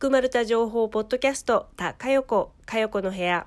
[0.00, 3.46] くまるた情報ポッドキャスト、たかよこ、かよこの部屋。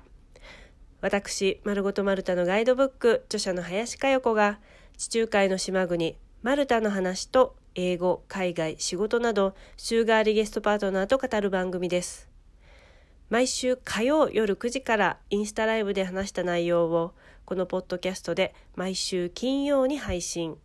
[1.00, 4.60] 私、まるごとマルタのガイドブック、著者の林かよこが、
[4.96, 12.30] 地中海の島国、マルタの話と、英語、海外、仕事など、週替わりゲストパートナーと語る番組です。
[13.30, 17.14] 毎週火曜夜9時からインスタライブで話した内容を、
[17.46, 20.56] このポッドキャストで毎週金曜に配信。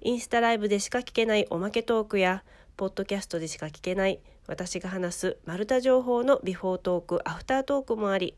[0.00, 2.44] インスタライブでしか聞けないおまけトークや、
[2.78, 8.34] ポッドキャストでしか聞けない私が話すマルタ情報のビフォートーク、アフタートークもあり、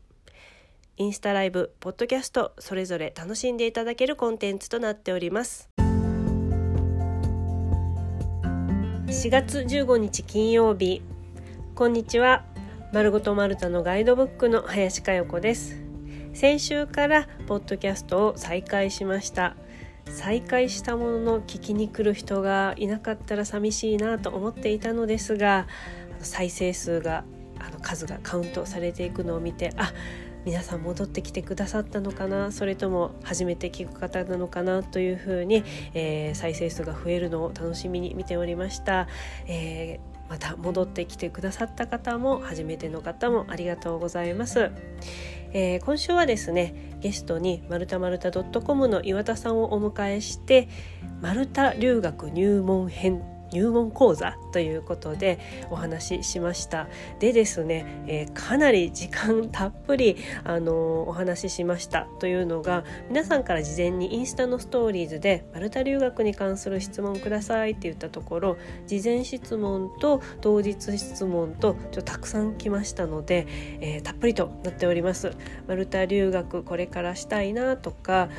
[0.97, 5.69] インスタライブ、ポッドキャスト、それぞれ楽しんでいただけるコンテンツとなっております。
[9.07, 11.01] 4月15日金曜日、
[11.75, 12.43] こんにちは。
[12.91, 15.81] まるごとマルタのガイドブックの林佳代子です。
[16.33, 19.55] 先週からポッドキャストを再開しました。
[20.05, 25.67] 再開したものの聞きに来る人がいなかったら寂しいなと思っていたのですが
[26.23, 27.23] 再生数が
[27.59, 29.93] あの数がカウントされていくのを見てあ
[30.45, 39.07] 皆さん戻ってきてくださったのかなそれとも初めて聞く方なのかなというふうに、えー、再生数が増えるのを楽しみに見ておりました。
[39.47, 44.71] えーまた戻ってきてくださった方も初めての方もありがとうございます。
[45.51, 50.69] えー、今週はですねゲストにマルタマルタ .com の岩田さんをお迎えして
[51.19, 56.87] マルタ留学入門編入門講座ということでお話ししました
[57.19, 73.47] でですね、えー、かなり時間たっぷり、あのー、お話ししましたというのが皆さんから事前にインスタのストーリーズで「マルタ留学に関する質問ください」って言ったところ事前質問と当日質問とちょたくさん来ましたので、
[73.79, 75.31] えー、たっぷりとなっております。
[75.67, 78.29] マルタ留学これからしたいなとか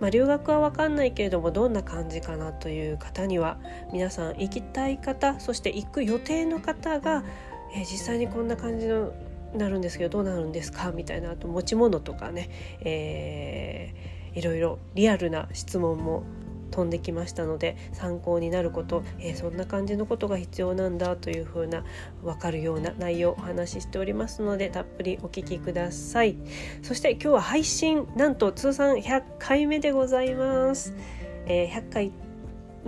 [0.00, 3.58] まあ、留学は分かんないけれどもどんな感じかなという方には
[3.92, 7.24] 皆さん行きたい方そして行く予定の方が、
[7.74, 9.12] えー、実際にこんな感じの
[9.54, 10.92] なるんですけどどうなるんですか？
[10.92, 12.50] みたいなあと持ち物とかね、
[12.82, 16.22] えー、いろいろリアルな質問も
[16.70, 21.84] 飛んできましたので参考になること、えー、そんな感じのことが必要なんだというふうな
[22.22, 26.36] 分かるような内容をお話ししておりますのでたっぷりお聞きください。
[26.82, 30.94] そして今日は配信なんと通算100回目でございます、
[31.46, 32.12] えー、100回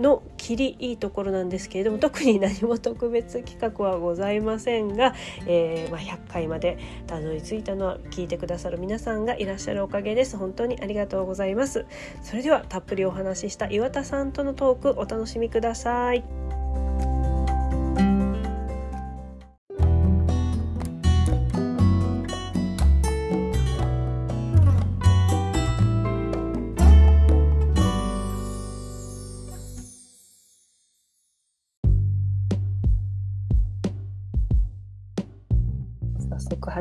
[0.01, 5.13] の切りいいところなんですけれども特に何も特別企画はございませんが、
[5.47, 10.37] えー、まあ、100回までたどり着いたのは聞いてくださる皆さんがいらっしゃるおかげです。
[10.37, 11.85] 本当にありがとうございます。
[12.21, 16.23] それではたっぷりお話しした岩田さんとのトークお楽しみください。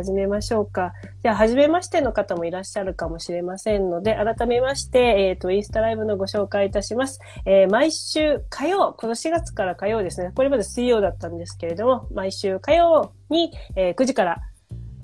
[0.01, 0.95] 始めましょうか。
[1.23, 7.21] じゃあ、初めましての方もいらっしゃるかもしれませんので、改めまして、えっ、ー、と、インスタライブのご紹介いたします。
[7.45, 10.33] えー、毎週火曜、この4月から火曜ですね。
[10.35, 14.41] これまで水曜だったんですけれども、毎週火曜に、えー、9時から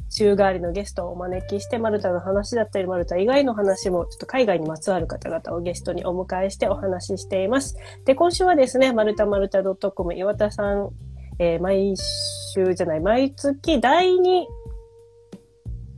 [0.08, 7.76] 週替わりのゲストをお招きして、マルタの話だったり、マルタ以外の話も、ちょっと海外にまつわる方々をゲストにお迎えしてお話ししています。
[8.06, 10.90] で、今週はですね、マルタマルタ .com 岩田さん、
[11.38, 14.44] えー、毎週じゃない、毎月第2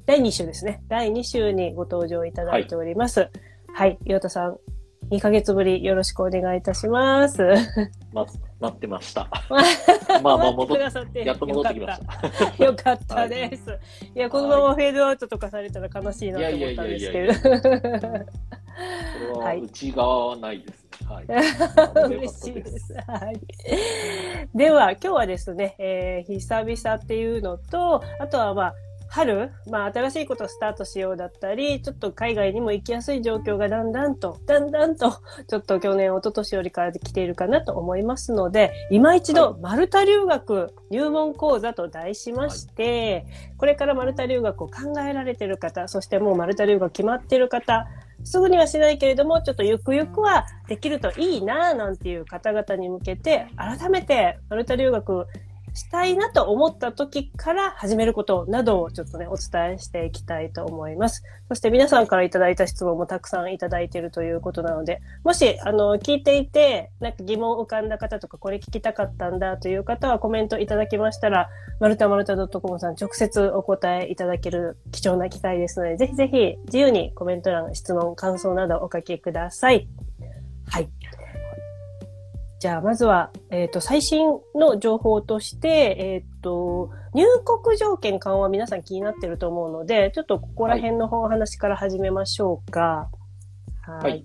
[0.09, 0.81] 第2週ですね。
[0.89, 3.21] 第2週にご登場いただいております。
[3.21, 3.31] はい、
[3.75, 4.57] はい、岩田さん、
[5.11, 7.43] 2ヶ月ぶりよろしくお願いいたします。
[8.15, 8.25] ま、
[8.59, 9.29] 待ってました。
[10.23, 12.01] まあまあ戻って、やっと戻ってきまし
[12.57, 12.65] た。
[12.65, 13.69] よかったです。
[13.69, 13.81] はい、
[14.17, 17.35] いや、このままフェードアウトとかされたら悲しいなと思ったんですけど。
[17.35, 17.49] こ
[19.43, 21.07] れは内側はないですね。
[21.07, 22.15] はい。
[22.17, 22.95] 嬉しいです。
[22.95, 23.39] はい。
[24.57, 28.75] では、今日はですね、えー、久々っていうのと、あとはまあ、
[29.11, 35.11] 春、まあ、新しいことをスタートしようだったり、ちょっと海外にも行きやすい状況がだんだんと、だんだんと、
[35.49, 47.87] ちょっと去年、一昨年よりから来ているかなと思いますので、今一度、マルタ留学入門講座と題しまして、はい、これからマルタ留学を考えられている方、そしてもうマルタ留学決まっている方、
[48.25, 55.27] すぐにはしないけれども、ちょっとゆくゆくはできるといいな、なんていう方々に向けて、改めてマルタ留学
[55.75, 61.23] したいなと思った時から始めることなどをちょっとね、お伝えしていきたいと思います。
[61.49, 71.49] そして皆さんからいただいた質問もたくさんいただいているということなので、もし、あの、聞いていて、なんか疑問浮かんだ方とか、これ聞きたかったんだという方はコメントいただきましたら、
[71.81, 79.89] まるたまるた .com さん直接お答えいただける貴重な機会ですので、ぜひぜひ自由にコメント欄、質問、感想などお書きください。
[80.71, 80.89] はい。
[82.59, 84.27] じゃあ、まずは、えっ、ー、と、最新
[84.57, 87.25] の情報として、えっ、ー、と、入
[87.63, 93.11] 国条件緩和皆さん気になってると思うので、ちょっとここら辺のお話から始めましょうか。
[93.83, 94.03] はい。
[94.03, 94.25] はい、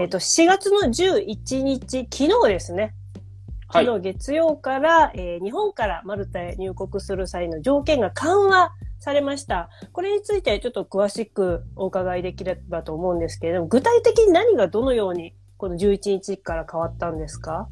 [0.00, 2.94] えっ、ー、と、4月の11日、昨日ですね。
[3.72, 9.70] 昨日月曜から、はい、えー、日本からマルタへ入国する際の条件が緩和されました。
[9.92, 17.68] これについてちょっと詳しくお伺いできればと思うんですけれども、具体的に何がどのようにこの11日から変わったんですか？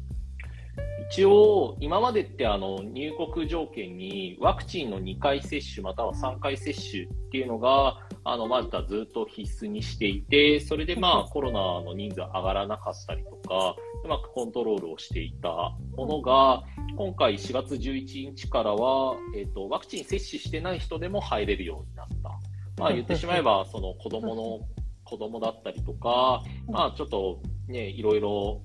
[1.11, 15.49] 一応、今までってあの入国条件にワクチンの2回接種または3回接種っていうのがあのマルタずっと必須にしていて、それでまあコロナの人数上がらなかったりとか、うまくコントロールをしていた
[15.97, 16.63] ものが、
[16.95, 22.29] 今回4月11日からは、えっ、ー、と、ワクチン接種してない人でも入れるようになった。
[22.81, 24.61] まあ言ってしまえば、その子供の
[25.03, 27.41] 子供だったりとか、まあちょっと
[27.71, 28.61] ね、いろいろ、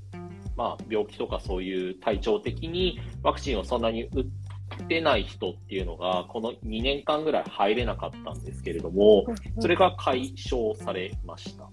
[0.57, 9.27] まあ、病気とかそういう体調的にワクチンをそんなに打ってない人っていうのが、この2年間ぐらい入れなかったんですけれども、
[9.61, 11.69] それが解消されました。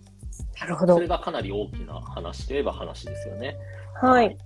[0.59, 0.95] なるほど。
[0.95, 3.57] それがかなり大きな話といえば話ですよね。
[4.01, 4.25] はい。
[4.27, 4.37] はい、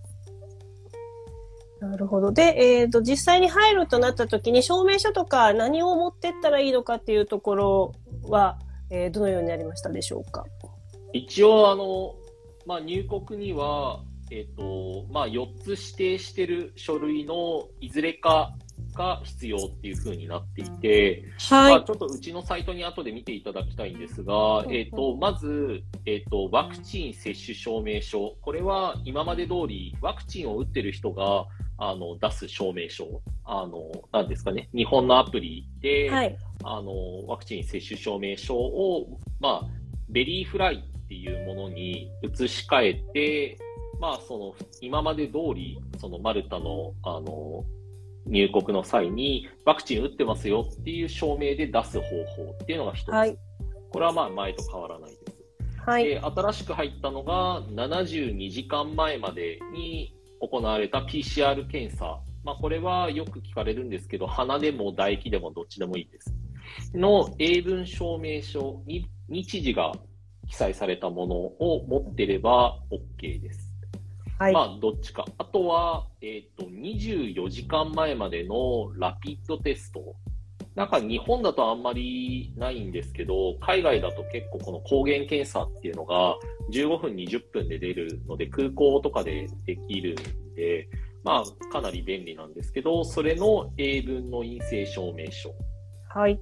[1.82, 2.32] なるほど。
[2.32, 7.92] で、えっ、ー、と、実際に入るとなった時に、証明書とか何を持ってったらいいのかっていうところ
[8.24, 10.46] は、えー、どのようになりましたでしょうか？
[11.14, 12.16] 一応、あの、
[12.68, 18.54] まあ、入国には、えっ、ー、と、まあ、4つ指定してる書類のいずれか
[18.94, 28.36] が必要っていうふうになっていて、はい、まあ、ちょっとうちのサイトに後で見ていただきたいんですが、えっ、ー、と、まず、えっ、ー、と、ワクチン接種証明書。
[28.42, 31.46] これは今まで通りワクチンを打ってる人が、
[31.78, 33.22] あの、出す証明書。
[33.46, 39.68] あの、なんですかね、日本のアプリで、はい、あの、ワクチン接種証明書を、まあ、
[40.10, 43.58] VeriFLY っていうものに移し替えて、
[44.00, 47.66] まあ、その、今まで通り、そのマルタの、あの、
[48.26, 53.10] 入国の際にワクチン打ってますよっていう証明で出す方法っていうのが一つ。
[53.10, 53.38] はい、
[53.90, 55.38] これはまあ前と変わらないです。
[55.86, 62.20] はい、で新しく入ったのが72時間前までに行われた PCR 検査。
[62.44, 66.34] まあ、これはよく聞かれるんですけど、鼻でも唾液でもどっちでもいいです。
[66.94, 69.94] の英文証明書に日時が
[70.48, 73.68] 記載されたものを持ってれば OK です。
[74.40, 75.26] はい、まあ、どっちか。
[75.40, 80.16] あとは、えっ、ー、と、24時間前までのラピッドテスト。
[80.76, 86.36] なんか日本だとあんまりないんですけど、海外だと結構この抗原検査っていうのが
[86.72, 90.88] 15分、20分で出るので、空港とかでできるんで、
[91.24, 95.52] まあ、かなり便利なんですけど、それの英文の陰性証明書。
[96.10, 96.40] はい。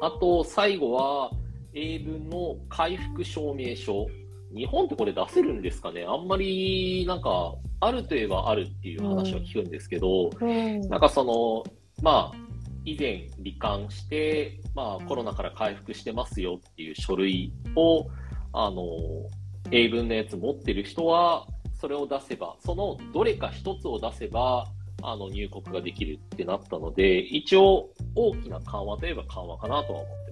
[0.00, 1.32] あと、最後は、
[1.74, 4.06] 英文の回復証明書。
[4.54, 6.04] 日本ってこれ出せるんですかね？
[6.06, 11.64] あんまり、なんか、あるといえばあるっていう話は聞くんですけど、うん、なんかその、
[12.02, 12.36] まあ、
[12.84, 18.06] 以前罹患して、まあ、コロナから回復してますよっていう書類を、
[18.52, 18.84] あの、
[19.70, 21.46] 英文のやつ持ってる人は、
[21.80, 24.66] それを出せば、そのどれか一つを出せば、
[25.02, 30.31] あの、入国ができるってなったので、一応、大きな緩和といえば緩和かなとは思ってます。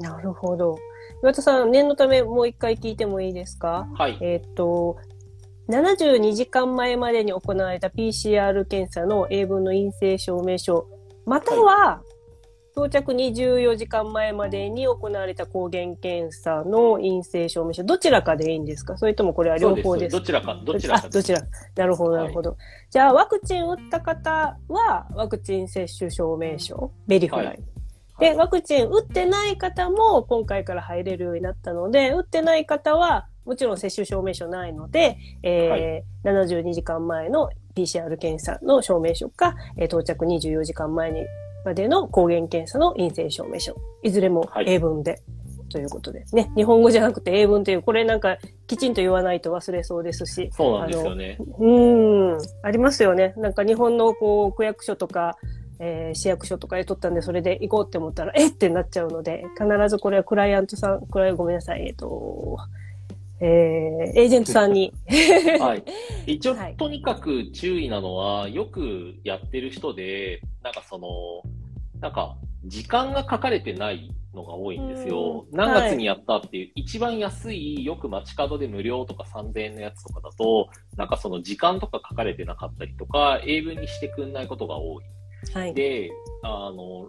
[0.00, 0.76] なるほど。
[1.22, 3.86] 岩田さん、念のためもう一回聞いてもいいですか？
[3.94, 4.18] はい。
[4.20, 4.96] えっ、と、
[5.68, 10.86] 72時間前までに行われた PCR 検査の英文の陰性証明書、
[11.26, 12.02] または、
[12.72, 18.96] 到着24時間前までに行われた抗原検査の陰性証明書、どちらかでいいんですか？
[18.96, 21.08] それともこれは両方ですかどちらか、どちらか。
[21.08, 21.40] どちら。
[21.76, 22.50] なるほど、なるほど。
[22.50, 22.58] はい、
[22.90, 27.62] じゃあ、ワクチン打った方は、ワクチン接種証明書、ベリフライ。
[28.20, 41.24] はいで、ワクチン打ってない方も今回から入れるようになったので、打ってない方はもちろん接種証明書ないので、えーはい、72時間前の PCR 検査の証明書か、えー、到着24時間前に
[41.64, 43.74] までの抗原検査の陰性証明書。
[44.02, 45.12] いずれも英文で。
[45.12, 45.20] はい
[45.70, 46.50] ということですね。
[46.56, 50.50] 日本語じゃなくて英文という、これなんかきちんと言わないと忘れそうですし。
[50.52, 51.38] そうなんですよね。
[51.58, 53.34] うん、ありますよね。
[53.36, 55.38] なんか日本のこう区役所とか、
[55.82, 62.58] えー、市役所とかで取ったんで、それで行こうって思ったら、えってなっちゃうので、必ずこれはクライアントさん、クライごめんなさい、えっ、ー、と、
[63.40, 64.92] えー、エージェントさんに。
[65.58, 65.84] はい。
[66.26, 71.08] 一応、はい、とにかく注意なのは、よくやってる人で、なんかその、
[72.00, 75.46] なんか、時間が書かれてないのが多いんですよ。
[75.50, 80.68] 何月にやったっていう、はい、一番安い、よく街角で無料とか3000円のやつとかだと、
[80.98, 85.04] なんかその時間とか書かれてなかったりとか、英文にしてくんないことが多い。
[85.52, 86.10] はい、で、
[86.42, 87.08] あの、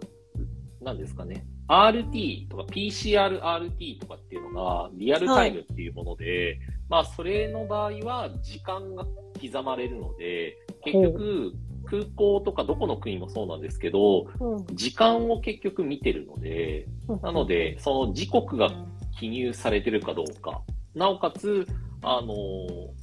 [0.80, 1.44] なんですかね。
[1.68, 6.58] RT とか PCRRT とかっていうのがリアルタイムっていうもので、
[6.88, 9.06] まあ、それの場合は時間が
[9.40, 11.54] 刻まれるので、結局、
[11.86, 14.66] 空港とかどこの国もそうなんですけど、うん。
[14.76, 16.86] 時間を結局見てるので、
[17.22, 18.70] なので、その時刻が
[19.18, 20.62] 記入されてるかどうか、
[20.94, 21.66] なおかつ、
[22.02, 22.34] あの、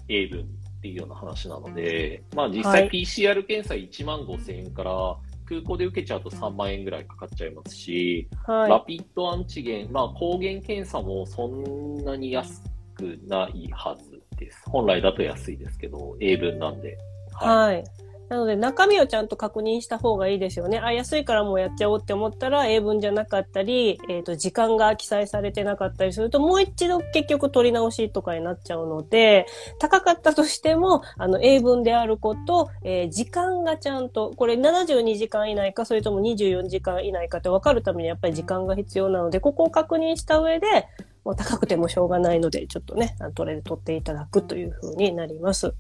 [0.08, 0.46] 英文
[0.80, 12.62] っていうような話なので、まあ実際はい PCR 検査1万5千円から、空港で受けちゃうと3万円ぐらいかかっちゃいますし、ラはピッドアンチゲン、まあ抗原検査もそんなに安
[12.96, 14.62] くないはずです。
[14.68, 16.98] 本来だと安いですけど、英文なんで。
[17.42, 17.48] い。
[17.48, 17.84] はい。
[18.30, 20.80] なので、中身をちゃんと確認した方がいいですよね。
[20.80, 29.48] あ、安いからもうやっちゃおうって思ったら、英文じゃなかったり、えっ、と、時間が記載されてなかったりすると、もう一度結局取り直しとかになっちゃうので、
[29.80, 40.88] 高かったとしても、あの、英文であること、えー時間がちゃんと、これ72時間以内か、それとも24時間以内かって分かるためにやっぱり時間が必要なので、ここを確認した上で、
[41.26, 45.74] もう高くてもしょうがないので、ちょっとね、あのトレで取っていただくというふうになります。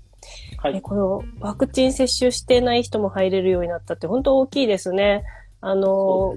[0.57, 0.77] はい。
[0.77, 5.23] えこのワクチン接種してない人も入れるようになったって本当大きいですね。
[5.61, 6.35] あその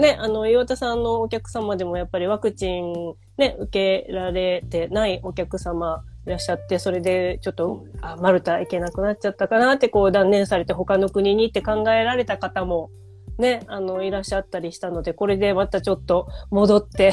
[0.00, 12.90] ね、あの、岩田さんのお客様でもやっぱりワクチンね、受けられてないお客様いらっしゃって、それでちょっと、あ、マルタ行けなくなっちゃったかなってこう断念されて他の国にって考えられた方も
[13.38, 17.12] ね、あの、いらっしゃったりしたので、これでまたちょっと戻って、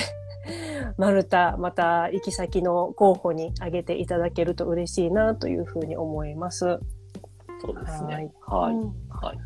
[0.97, 6.79] マルタ、また行き先の候補に挙げていただけると嬉しいなというふうに思います。
[7.61, 8.31] そうですはいね。
[8.45, 8.73] はい。
[8.73, 9.37] うんはい。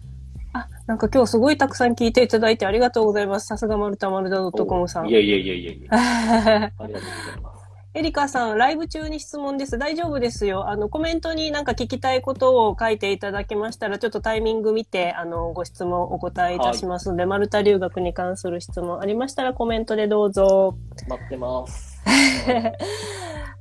[0.53, 3.47] あ、なんか今日すごいたくさん聞いていただいてありがとうございます。
[3.47, 5.09] さすがマルタマルダドットコムさん。
[5.09, 5.89] いやいやいやいやいや。
[6.77, 7.58] ありがとうございます。
[7.95, 9.79] エリカさん、ライブ中に質問です。
[9.79, 10.69] 大丈夫ですよ。
[10.69, 20.77] あの、コメントになんか聞きたいことを書いていただけましたら、ちょっとタイミング見て、あの、ご質問お答えいたしますので、マルタ留学に関する質問ありましたらコメントでどうぞ。
[21.07, 21.99] 待ってます。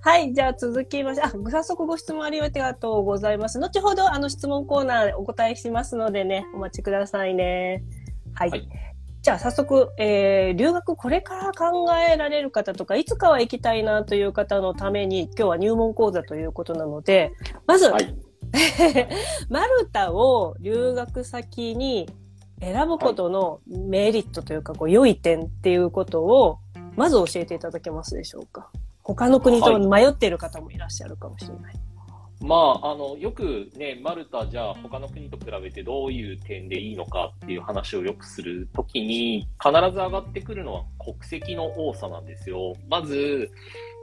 [0.02, 3.58] はい、じゃあ続きまして、あ、早速ご質問ありがとうございます。
[3.58, 7.82] 後ほど、あの、質問コーナーでお答えしますのでね、お待ちくださいね。
[8.34, 8.50] はい。
[8.50, 8.87] はい
[9.22, 17.32] じゃあ早速、えー、留学これから考えられる方とか、いつかは行きたいなという方のために、今日は入門講座ということなので、
[17.66, 18.14] まず、はい。
[19.50, 22.08] マルタを留学先に
[22.60, 26.58] 選ぶことのメリットというか、こう良い点っていうことを、
[26.96, 28.70] まず教えていただけますでしょうか。
[29.02, 31.74] 他の国と迷っている方もいらっしゃるかもしれない。
[32.40, 42.74] まあ、あの、よくね、マルタじゃあ他の国と比べてどういう点でいいのかっていう話をよくするときに、必ず上がってくるのは国籍の多さなんですよ。
[42.88, 43.50] まず、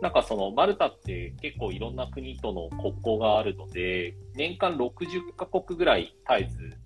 [0.01, 6.77] なんかその、マルタって結構いろんな国との国交があるので、年間60カ国ぐらい絶えず、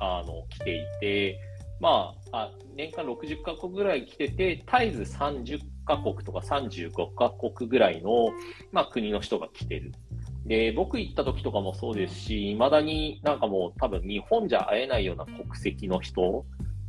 [0.00, 1.38] あの、来ていて、
[1.80, 8.30] まあ、あ年間60カ国ぐらい来てて、絶えず30カ国とか35カ国ぐらいの、
[8.72, 9.92] まあ、国の人が来てる。
[10.46, 16.44] で、僕行った時とかもそうですし、未だになんかもう多分日本じゃ会えないような国籍の人、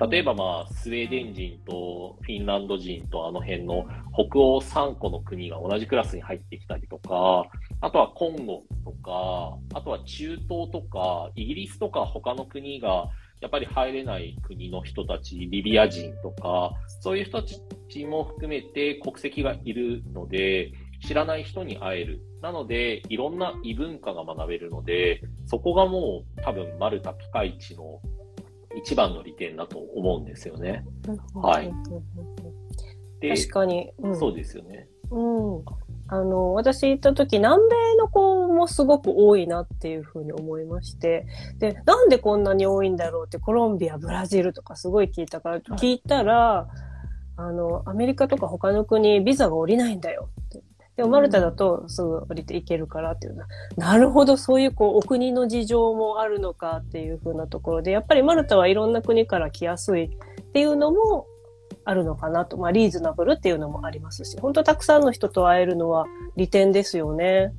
[0.09, 7.45] 例えばまあ、スウェーデン人とフィンランド人とあの辺の北欧3個の国が同じクラスに入ってきたりとか、
[7.81, 13.09] あとはコンゴとか、あとは中東とか、イギリスとか他の国が
[13.41, 17.47] やっぱり入れない国の人たち、リビア人とか、そういう人た
[17.89, 20.71] ちも含めて国籍がいるので、
[21.05, 22.21] 知らない人に会える。
[22.41, 28.01] なので、いろんな異文化が学べるので、そこがもう多分マルタピカイチの
[28.75, 30.83] 一番の利点だと思うんですよね。
[31.35, 31.71] はい
[33.21, 33.91] 確かに。
[33.99, 34.87] うんそうですよね。
[35.11, 35.63] うん。
[36.07, 41.25] あの、私行った時、南米の子もすごく多いなっていうふうに思いまして、
[41.59, 46.67] で、なんでこんなに多いんだろうって、コロンビア、ブラジルとかすごい聞いたから、聞いたら、
[47.37, 50.63] あの、アメリカとか他の国、ビザが下りないんだよって。
[50.97, 60.09] でも、マルタだとすぐ降りていけるからっていうのは、なるほど、そういうこう、お国の事情もあるのかっていうふうなところで、やっぱりマルタはいろんな国から来やすいっ
[60.53, 61.27] ていうのも
[61.85, 62.57] あるのかなと。
[62.57, 66.05] まあ、リーズナブルっていうのもありますし、本当たくさんの人と会えるのは
[66.35, 67.53] 利点ですよね。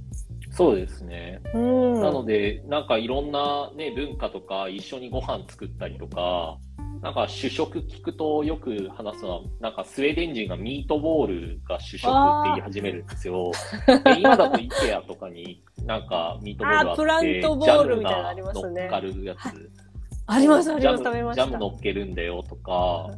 [0.50, 1.40] そうですね。
[1.54, 2.00] うん。
[2.02, 6.58] なので、なんかいろんなね、文化とか一緒にご飯作ったりとか、
[7.02, 13.50] なんか主食聞くとよく話すのは、なんかスウェーデン人がミートボールが主食って言い始めるんですよ。
[14.04, 19.70] で今だとイケアとかになんかミートボールあって、プラントボールみたいなのありますね乗っかるやつ。
[20.28, 21.44] あります、あります、食べました。
[21.44, 23.10] ジャム乗っけるんだよとか、は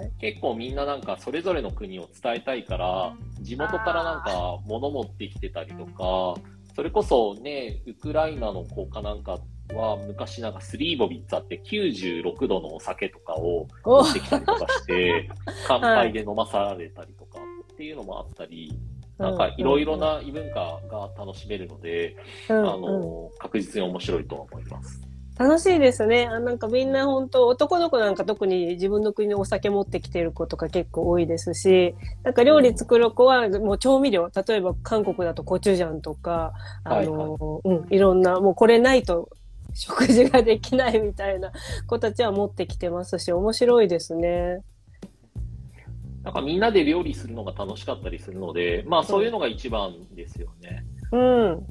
[0.00, 0.12] い。
[0.22, 6.40] 結構みんななんかそれぞれの国を伝えたいから、地元からなんか物持ってきてたりとか、
[6.76, 9.38] それこそね、ウクライナの子かなんか
[9.72, 15.30] は昔なんかスリーボビッツァって96度のお酒とかを持ってきたりとかして、
[15.66, 17.40] 乾杯で飲まされたりとか
[17.72, 18.78] っていうのもあったり、
[19.16, 22.14] なんかいろいろな異文化が楽しめるので、
[22.50, 25.05] うんうんあの、確実に面白いとは思います。
[25.38, 26.26] 楽しいですね。
[26.26, 39.28] あなんかみんな本当男の子なんか特に自分の国のお酒持ってきてる子とか結構多いですし、なんか料理作る子はもう調味料、例えば韓国だとコチュジャンとか、あの、うん、いろんな、もうこれないと
[39.74, 41.52] 食事ができないみたいな
[41.86, 44.62] 子たちは持ってきてますし、面白いですね。
[46.24, 50.82] なんかみんなで料理するのが楽しかったりするので、まあそういうのが一番ですよね。
[51.12, 51.66] うん。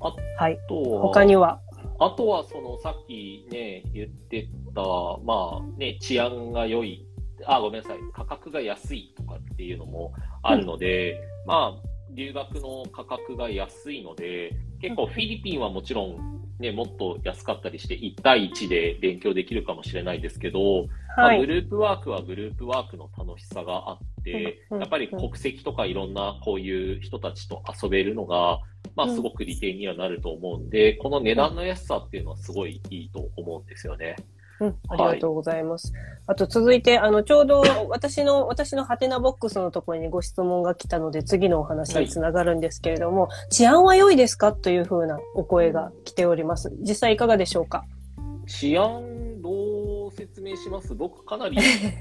[0.00, 0.58] あはい。
[0.68, 1.60] とは、他には？
[2.00, 4.82] あとはそのさっきね、言ってた、
[5.24, 7.04] まあね、治安が良い、
[7.44, 10.12] あ、ごめんなさい、価格が安いとかっていうのも
[10.42, 20.86] あるので、まあ、留学の価格が安いので、結構フィリピンはもちろんね、もっと安かったりして、1対1で勉強できるかもしれないですけど、
[21.16, 21.46] まあ、グはい。
[21.46, 28.60] ループワークはグループワークの楽しさがあって、うんやっぱり国籍とかいろんなこういう人たちと遊べるのが、
[28.94, 34.16] まあうんすごく利点にはなると思うんで、この値段の安さっていうのはすごいいいと思うんですよね。
[34.60, 35.92] うん、ありがとうございます。
[36.26, 44.52] あと続いて、あの、ちょうど私の、私のハテナボックスのところにご質問が来たので、次のお話につながるんですけれども、治安は良いですか？
[44.52, 46.72] というふうなお声が来ております。
[46.80, 47.84] 実際いかがでしょうか？
[48.48, 49.67] 治安どう
[50.10, 51.56] 説明します僕かなり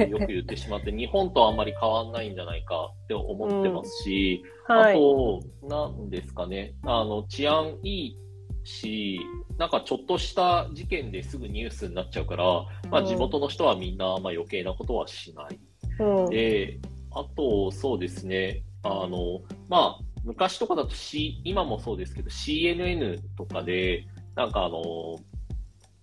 [0.09, 4.95] よく言ってしまって、日本とあんまり変わんないんじゃないかって思ってますし、あはい。
[4.95, 8.17] と、なんですかね、あの、治安いい
[8.63, 9.19] し、
[9.57, 12.43] なんかちょっとした事件ですぐニュースになっちゃうから、
[12.91, 15.59] まあうん地元の人はみんな、まあ余計なことはしない。
[15.99, 16.29] うん。
[16.29, 16.79] で、
[17.11, 25.17] あと、そうですね、あの、まあ、昔とかだと C、今もそうですけど CNN とかで、なんかあの、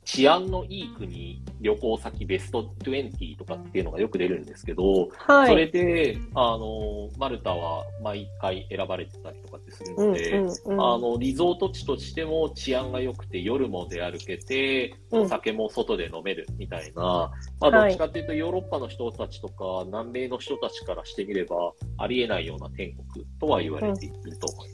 [0.04, 5.70] 治安のいい国、旅行先ベスト20とかっていうのがよく出るんですけど、それはい。
[5.70, 24.73] で、あの、マルタは毎回選ばれてたりとかってするうんので、うんうんあの、リゾート地としても治安が良くて夜も出歩けて、うんお酒も外で飲めるみたいな、まあ、どっちかっていうとヨーロッパの人たちとか南米の人たちからしてみれば、ありえないような天国とは言われていると思い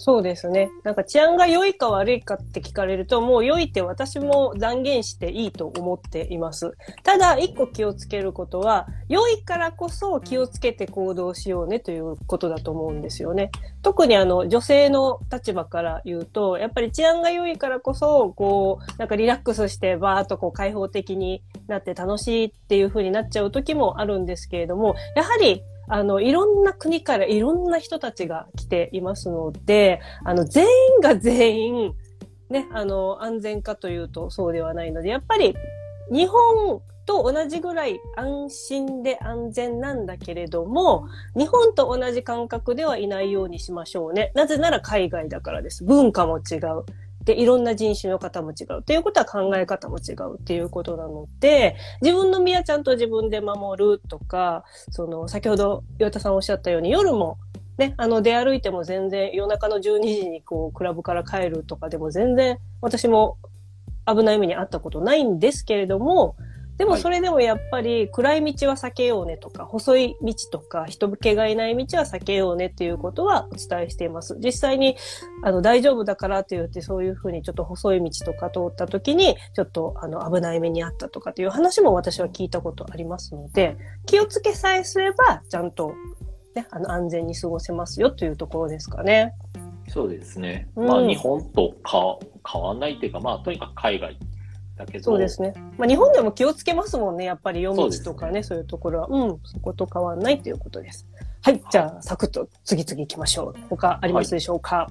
[0.00, 0.70] そうですね。
[0.84, 6.76] なんか治安が良いか悪いかって聞かれると、もう良いって私も断言していいと思っています。
[7.02, 13.50] ただ、一個気をつけることは、良いからこそ気をつけて行動しようねということだと思うんですよね。
[13.82, 31.94] 特にあの、女性の立場から言うと、やっぱり治安が良いからこそ、こう、なんかリラックスしてバーっとこう開放的になって楽しいっていう風になっちゃう時もあるんですけれども、やはりあの、いろんな国からいろんな人たちが来ていますので、あの、全員が全員、
[32.50, 35.56] ね、あの、安全かというとそうではないので、やっぱり
[36.10, 44.30] 日本と同じぐらい安心で安全なんだけれども、日本と同じ感覚ではいないようにしましょうね。
[44.34, 45.84] なぜなら海外だからです。
[45.84, 46.84] 文化も違う。
[47.28, 48.82] で、いろんな人種の方も違う。
[48.82, 57.36] ということは考え方も違うっていうことなので、自分の身はちゃんと自分で守るとか、その、先ほど岩田さんおっしゃったように、夜も
[57.76, 63.36] ね、あの、出歩いても全然、夜中の12時にこう、クラブから帰るとかでも全然、私も
[64.06, 66.34] 危ない目にあったことないんですけれども、
[66.78, 74.36] でもはいそれでもやっぱり暗い道は避けようねとか、細い道とか、人気がいない道は避けようねっていうことはお伝えしています。
[74.38, 74.96] 実際に、
[75.42, 85.94] あの、大丈夫だからって言って、そういうふうにちょっと細い道とか通った時に、ちょっと、あの、危ない目にあったとかっていう話も私は聞いたことありますので、気をつけさえすれば、ちゃんと、
[86.54, 89.34] ね、あの、安全に過ごせますよというところですかね。
[89.88, 90.68] そうですね。
[90.76, 92.18] うんまあ日本とか
[92.50, 94.18] 変わんないっていうか、まあとにかく海外
[94.78, 95.52] だけど、そうですね。
[95.76, 97.24] まあ、日本でも気をつけますもんね。
[97.24, 99.08] やっぱり夜道とかね、そういうところは。
[99.10, 101.06] うん、そこと変わんないということです。
[101.42, 103.54] はい、じゃあ、サクッと次々行きましょう。
[103.68, 104.88] 他ありますでしょうか、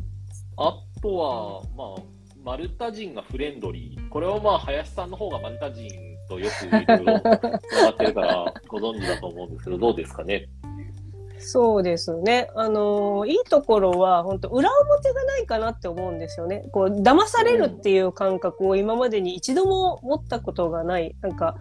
[0.57, 2.03] あとは、まあ、
[2.43, 4.09] マルタ人がフレンドリー。
[4.09, 5.89] これはまあ、林さんの方がマルタ人
[6.29, 10.47] とよくいろってるからご存知だと思うんですけど、どうですかね？
[11.39, 12.49] そうですね。
[12.55, 16.65] あのーいいところは、本当裏表がないかなって思うんですよね。
[16.71, 21.15] こう、騙されるっていう感覚を今までに一度も持ったことがない。
[21.21, 21.55] なんか、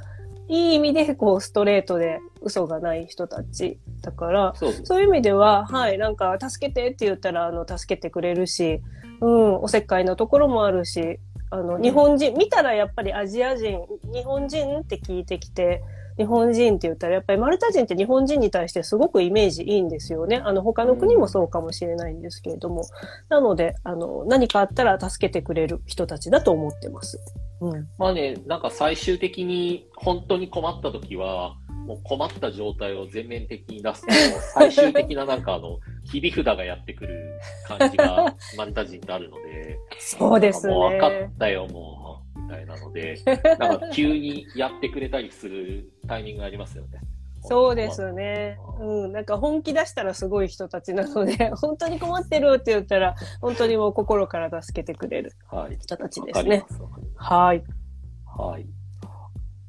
[0.48, 4.72] いい意味で、こう、ストレートで嘘がない人たちだから、そう。
[4.72, 8.80] そういう意味では、はい、なんか、助けてって言ったら、あの、助けてくれるし、
[9.20, 11.18] うん、おせっかいなところもあるし、
[11.50, 15.82] あの、日本人、見たらやっぱりアジア人、日本人って聞いてきて、
[16.18, 20.36] 日本人って言ったら、やっぱりマルタ人って日本人に対してすごくイメージいいんですよね。
[20.44, 22.84] あの、他の国もそうかもしれないんですけれども。
[23.28, 27.20] なので、あの、何かあったら助けてくれる人たちだと思ってます。
[27.60, 27.88] うん。
[27.98, 34.12] まあね、なんか最終的に本当に困った時は、もう困った状態を全面的に出すと、
[34.54, 35.78] 最終的ななんかあの、
[36.10, 40.74] 切り札がやってくる感じがマルタ人ってあるので、そうですね。
[40.74, 42.05] もう分かったよ、もう、
[42.76, 43.18] なので、
[43.58, 47.00] なんか急にやってくれたりするタイミングがありますよね。
[47.42, 48.58] そうですね。
[48.80, 49.12] うん。
[49.12, 55.32] なんか本気出したらすごい人たちなので、 本当に困ってるって言ったら、本当にもう心から助けてくれる
[55.80, 56.64] 人たちですね。
[57.14, 57.62] はい。
[58.26, 58.66] はい。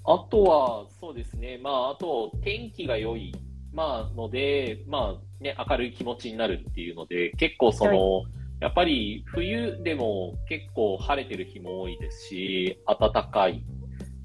[0.06, 1.60] あとは、そうですね。
[1.62, 3.34] まあ、あと、天気が良い。
[3.74, 8.26] まあ、ので、まあ、ね、明るい気持ちになるっていうので、結構その、はい、
[8.60, 13.64] やっぱり冬でも結構晴れてる日も多いですし、暖かい。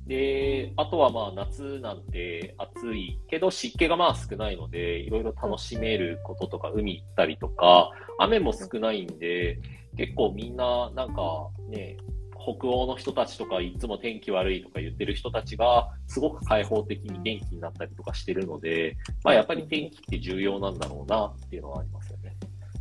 [0.06, 9.58] で、あとはまあ夏なんて暑いけど湿気がまあ少ないので、いろいろ楽しめることとか、海行ったりとか、雨も少ないんで、
[9.96, 11.96] 結構みんななんかね、
[12.42, 22.34] 北欧の人たちとかいつも天気悪いとか言ってる人たちがすごく開放的に元気になったりとかしてるので、まあやっぱり天気って重要なんだろうなっていうのはありますよね。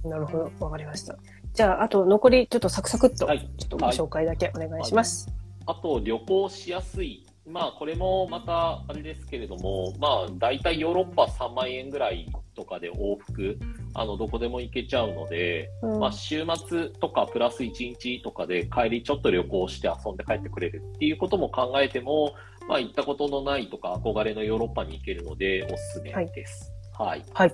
[0.03, 0.51] なるほど。
[0.59, 1.15] わかりました。
[1.53, 5.27] じゃあ、あと残りちょっとサクサクっと、ちょっとご紹介だけお願いします。
[5.27, 7.25] はいはい、あと旅行しやすい。
[7.47, 13.57] まあこれもまたあれですけれども、まあ大体ヨーロッパ3万円ぐらいとかで往復、
[13.93, 22.33] あの、どこでも行けちゃうので、うん、まあ、週末とかプラス1日とかで帰りちょっと旅行して遊んで帰ってくれるっていうことも考えても、
[22.67, 26.71] まあ、行ったことのないとか憧れのヨーロッパに行けるので、おすすめです。
[26.97, 27.23] はい。
[27.33, 27.49] はい。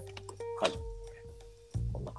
[0.62, 0.72] はい。
[0.72, 0.87] こんな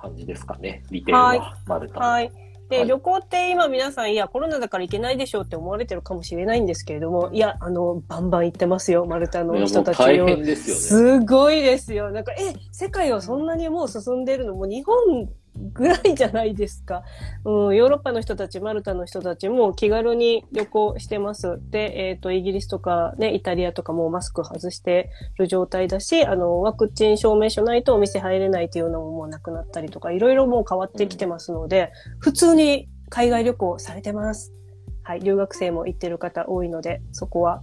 [0.00, 0.82] 感じですかね。
[0.90, 2.32] リテールは、マルタはい。
[2.68, 11.20] で、はい、旅行って今皆さん、いや、コロナだから行けないでしょうって思われてるかもしれないんですけれども、いや、あの、バンバン行ってますよ、マルタの人たち大変ですよね。
[11.20, 12.10] すごいですよ。
[12.10, 14.54] なんか、え、世界はそんなにもう進んでるの？
[14.54, 14.94] もう日本
[15.72, 17.02] ぐらいじゃないですか。
[17.44, 21.58] うん、ヨーロッパの人たち、マルタの人たちも気軽に旅行してます。
[21.70, 34.52] で、えっ、ー、と、イギリスとかね、イタリアとかもマスク外してる状態だし、あの、ワクチン証明書ないとお店入れないっていうのももうなくなったりとか、いろいろもう変わってきてますので、普通に海外旅行されてます。
[35.02, 37.62] はい、留学生も行ってる方多いので、そこは、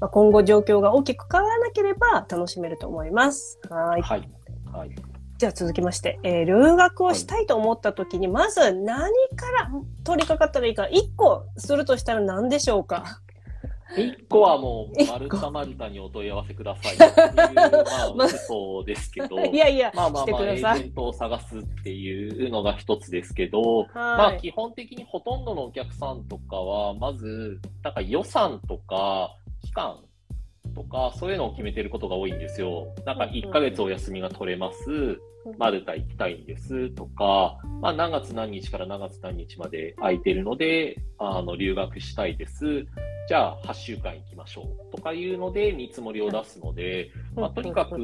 [0.00, 3.58] まあ、今後状況が大きく変わらなければ楽しめると思います。
[3.70, 4.02] はい。
[4.02, 4.28] はい。
[4.72, 5.13] はい
[5.44, 9.70] じゃあ続きまして、えー、留学をしたいと思った時に、まず何から
[10.02, 13.20] 取り掛かったらいいか、1個するとしたら何でしょうか
[13.94, 16.94] ？1個はもう、マルタマルタにお問い合わせください。
[16.94, 29.98] っていう、まあ、嘘ですけど、 いやいや、まあまあまあ、エージェントを探すっていうのが一つですけど、まあ基本的にほとんどのお客さんとかは、まず、なんか予算とか、期間
[30.74, 32.94] とか、そういうのを決めてることが多いんですよ。
[33.04, 35.20] なんか1ヶ月お休みが取れます。
[35.58, 42.86] マルタ行きたいんですとか、まあ何月何日から何月何日まで空いてるので、あの、留学したいです。
[43.26, 47.96] じゃあ8週間行きましょうとかいうので見積もりを出すので、まあ、とにかく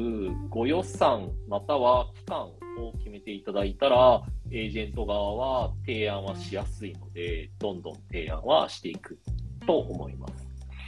[0.49, 2.51] ご予算または期間を
[2.97, 9.19] 決めていただいたら、エージェント側は提案はしやすいので、どんどん提案はしていく
[9.67, 10.40] と思います。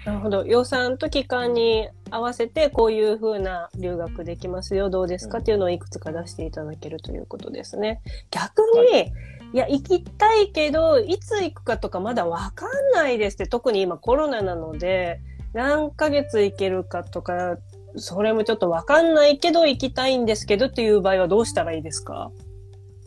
[0.05, 0.45] なるほど。
[0.45, 5.37] 予算と期間に合わせて、こういうふうな留学できますよ、どうですか？
[5.39, 8.01] っていうのをいくつか出していただけるということですね。
[8.29, 9.13] 逆に、はい、
[9.53, 15.19] いや、行きたいけど、いつ行くかとかまだわかんないですって、特に今コロナなので、
[15.53, 17.57] 何ヶ月行けるかとか、
[17.95, 22.31] それもちょっとわかんないけど行きたいんですけどっていう場合はどうしたらいいですか？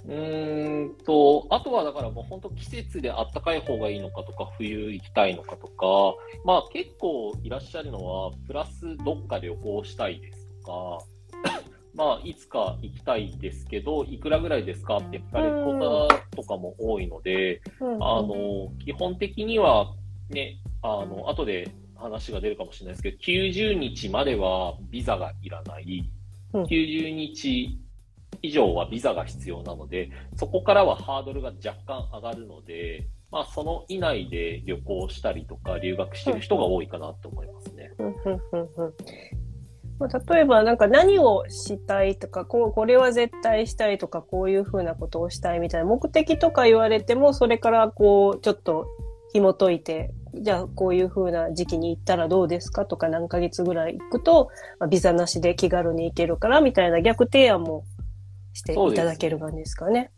[0.08, 6.14] うんと、あとはだからもう本当季節であったかい方がいいのかとか、冬行きたいのかとか、
[6.44, 11.04] まあ結構いらっしゃるのは、プラスどっか旅行したいですとか、
[11.94, 19.92] まあいつか行きたいですけど、いくらぐらいですかって聞かれる方とかも多いので、あの、基本的には
[20.30, 26.08] ね、あの、後で話が出るかもしれないですけど、90日まではビザがいらない。
[26.52, 27.76] 90日
[28.42, 37.90] 以上はビザが必要なので、そこからはハードルが若干上がるので、まあ、その以内で旅行したりとか留学してる人が多いかなと思いますね。
[39.98, 48.86] ま、例えば、なんか何をしたいとか、こう、これは絶対したいとか、こういうふうなことをしたいみたいな目的とか言われても、それからこう、ちょっと
[49.32, 57.84] 紐解いて、じゃあこういうふうな時期に行ったらどうですかとか何ヶ月ぐらい行くと、まあ、ビザなしで気軽に行けるからみたいな逆提案も
[58.56, 60.10] していただける感じですかね。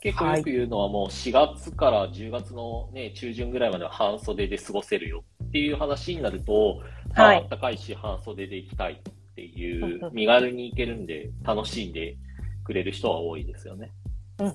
[0.00, 6.82] 結構よく言うのはもう4月から10月のね、中旬ぐらいまでは半袖で過ごせるよっていう話になると、
[7.14, 12.16] はい、あったかいし半袖で行きたいっていう、身軽に行けるんで、楽しんで
[12.64, 13.90] くれる人は多いですよね。
[14.38, 14.54] うんうん、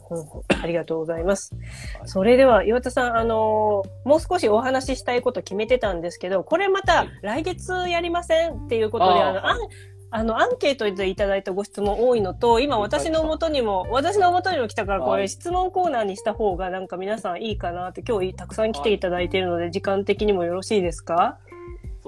[0.61, 1.55] ありがとうございます。
[2.05, 9.57] それでは岩田さん、あのー、もう少しお話ししたいこと決めてたんですけど、これまた来月やりませんっていうことで、あの、あ
[10.13, 21.37] あの、アンケートでいただいたご質問多いのと、今私の元にも、私の元にも来たからこれ質問コーナーにした方がなんか皆さんいいかなって、今日たくさん来ていただいているので、時間的にもよろしいですか？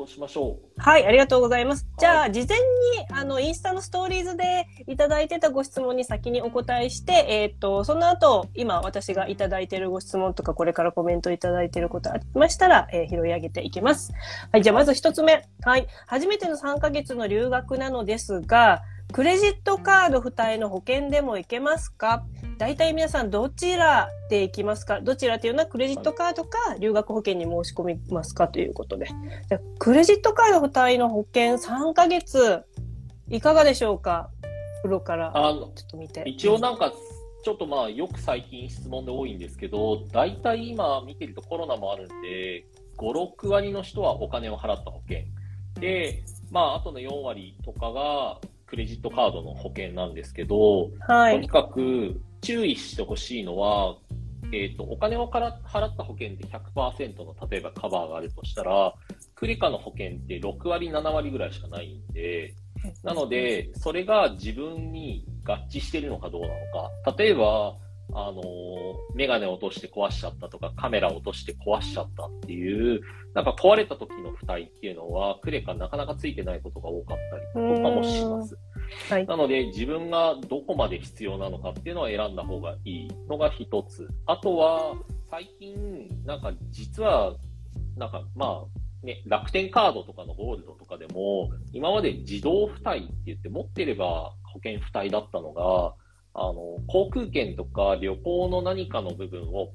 [0.04, 0.82] そうしましょう。
[0.82, 1.88] はい、ありがとうございます。
[1.98, 2.64] じゃあ、事前に、
[3.12, 14.12] あの、インスタのストーリーズでいただいてたご質問に先にお答えして、えっ、と、その後、今私がいただいているご質問とか、これからコメントいただいていることありましたら、えー、拾い上げていきます。
[14.52, 15.48] はい、じゃあまず一つ目。
[15.62, 18.82] はい、初めての3ヶ月の留学なのですが、
[19.14, 22.26] クレジットカード付帯の保険でもいけますか？
[22.58, 25.02] 大体皆さんどちらで行きますか？
[25.02, 29.06] どちらというのはクレジットカードか留学保険に申し込みますかということで。
[29.50, 32.64] じゃクレジットカード付帯の保険3ヶ月、
[33.30, 34.32] いかがでしょうか？
[34.82, 36.24] プロからちょっと見て。
[36.26, 36.92] 一応なんか、
[37.46, 42.66] ちょっとまあよく最近質問で多いんですけど、大体今見てるとコロナもあるんで、
[42.98, 45.20] 5、6割の人はお金を払った保険。
[45.80, 48.40] で、まああとの4割とかが
[48.74, 53.98] クレジットカードの保険なんですけど、はい、とにかく注意してほしいのは、
[54.52, 55.62] えっ、ー、と、お金を払っ
[55.96, 58.96] た保険で100%の例えばカバーがあるとしたら、
[59.36, 62.56] クリカの保険って6割、7割ぐらいしかないんで、
[63.04, 66.54] なので、それが自分に合致してるのかどうなの
[67.06, 67.16] か。
[67.16, 67.78] 例えば、
[68.16, 68.42] あの、
[69.16, 73.02] メガネを落として壊しちゃったとか、カメラを落として壊しちゃったっていう、
[73.34, 77.18] なんか壊れた時の負担っていうのは、クレカなかなかついてないことが多かっ
[77.56, 78.58] たりとかもします。
[79.10, 84.08] はい、なので、自分がどこまで必要なのかっていうのは選んだ方がいいのが一つ。
[84.26, 84.96] あとは、
[85.32, 87.36] 最近、なんか実は、
[87.98, 95.96] なんかまあ、ね、楽天カードとかのゴールドとかでも、今まで自動付帯って言って持ってれば保険付帯だったのが、
[96.34, 99.70] あの、航空券とか旅行の何かの部分を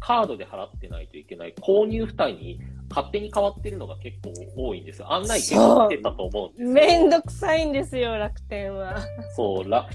[0.00, 5.12] カードで払ってないといけない購入負担に勝手に変わってるのが結構多いんですよ。
[5.12, 8.96] 案内結構来てたと思うんですめんどくさいんですよ、楽天は。
[9.34, 9.88] そう、楽、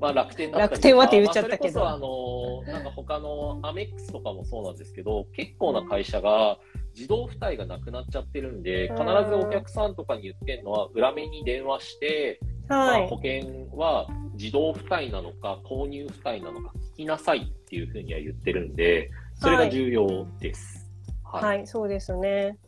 [0.00, 1.88] まあ楽天だったり楽天はって言っちゃったけど。
[1.88, 6.58] あの、なんか他のアメックスとかもそうなんですけど、結構な会社が
[6.94, 12.40] 自動付帯がなくなっちゃってるんで、必ずお客さんとかに言ってるのは、裏目に電話して、
[12.78, 20.90] はい、まあ、保険は自動付帯なのか、購入付帯なのか聞きなさいっていうふうには言ってるんで、それが重要です。
[21.24, 22.58] はい、はいはい、そうですね。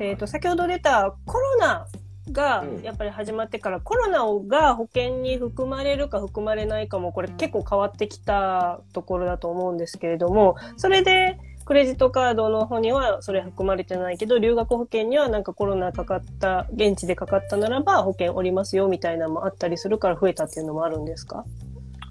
[0.00, 1.86] えっ、ー、と、先ほど出たコロナ
[2.32, 21.44] がやっぱり始まってから、うん、コロナが保険に含まれるか含まれないかもこれ結構変わってきたところだと思うんですけれども、それでクレジットカードの方にはそれ含まれてないけど、留学保険にはなんかコロナかかった、現地でかかったならば保険おりますよみたいなのもあったりするから増えたっていうのもあるんですか？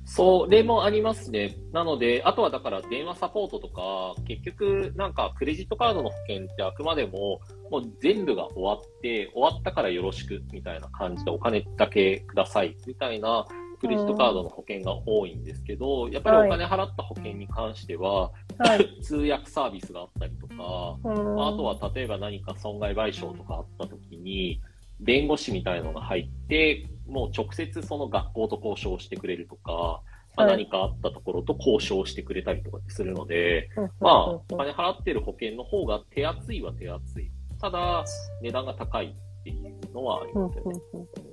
[0.05, 1.55] それもありますね。
[1.71, 7.39] なので、あとはだから電話サポートとか、結局なんかクレジットカードの保険ってあくまでも
[7.71, 13.47] もう全部が終わって、終わったからよろしくみたいな感じでお金だけくださいみたいな
[13.83, 24.61] クレジットカードの保険が多いんですけど、やっぱりお金払った保険に関しては、はい、 通訳サービスがあったりとか、まあ、あとは例えば何か損害賠償とかあった時に、
[25.01, 30.01] 弁護士みたいのが入って、もう直接その学校と交渉してくれるとか、
[30.37, 33.69] まあ、何かあったところと交渉してくれたりとかするので、
[33.99, 37.29] まあ、お金払ってる保険の方が手厚いは手厚い。
[37.59, 38.05] ただ、
[38.41, 41.32] 値段が高いっていうのはありますよね。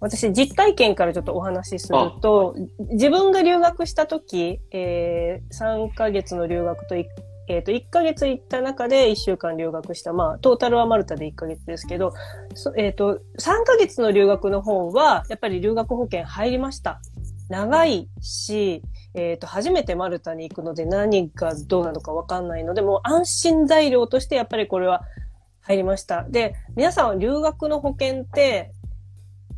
[0.00, 2.54] 私、実体験からちょっとお話しすると、
[2.90, 7.04] 自分が留学した時、えー、3ヶ月の留学と1
[7.46, 10.12] えっ、ー、と、1ヶ月行った中で1週間留学した。
[10.12, 12.14] まあ、トータルはマルタで1ヶ月ですけど、
[12.76, 17.00] えっ、ー、と、3ヶ月の留学の方は、やっぱり留学保険入りました。
[17.50, 18.82] 長いし、
[19.14, 25.02] えっ、ー、と、初めてマルタに行くので何がどうなのかわかんないので、もう安心材料としてやっぱりこれは
[25.60, 26.24] 入りました。
[26.24, 28.72] で、皆さんは留学の保険って、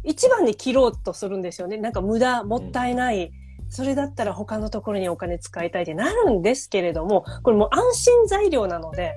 [0.07, 1.77] 一番に切ろうとするんですよね。
[1.77, 3.33] なんか無駄、もったいない。
[3.69, 9.13] それだったら他のところにお金使いたいってなるんですけれども、これもう安心材料なので、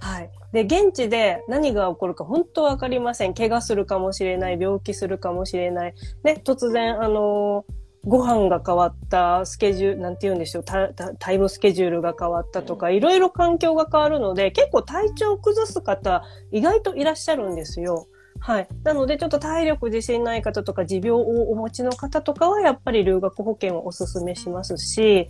[0.00, 0.30] はい。
[0.52, 3.34] で、現地で何が起こるか本当わかりません。
[3.34, 5.94] 怪我するかもしれない、病気するかもしれない。
[6.24, 7.72] ね、突然、あのー
[8.06, 18.06] ご飯が変わった、スケジュール、なんて言うんでしょう、タイムスケジュールが変わったとか、いろいろ環境が変わるので、結構体調を崩す方、意外といらっしゃるんですよ。
[18.40, 18.68] はい。
[18.84, 25.28] なので、ちょっと体力自信ない方とか、持病をお持ちの方とかは、やっぱり留学保険をお勧めしますし、例え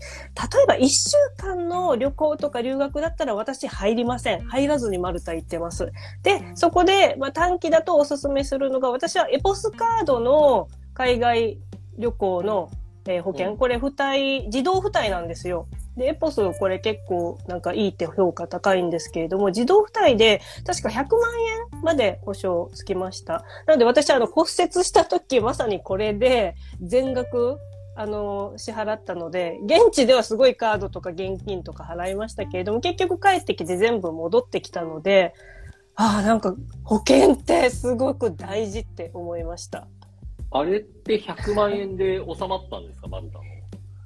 [0.66, 4.44] ば1週間の旅行とか留学だったら私入りません。
[4.46, 5.92] 入らずにマルタ行ってます。
[6.22, 11.58] で、そこで、まあ、短期だとお勧めするのが、私はエポスカードの海外
[11.98, 12.70] 旅行の、
[13.08, 15.66] えー、保険、これ付帯、自動付帯なんですよ。
[15.96, 21.04] で、エポスこれ結構なんかいいって評価高いんですけれども、自動付帯で確か100万
[21.74, 23.44] 円まで保証つきました。
[23.66, 27.58] なので私あの骨折した時まさにこれで全額
[27.98, 35.32] あの、支払ったので、現地ではすごいカードとか現金とか払いましたけれども、結局帰ってきて全部戻ってきたので、
[35.94, 39.88] ああ、なんか保険ってすごく大事って思いました。
[40.58, 43.44] あれって100万円で収まったんですか、マルタの。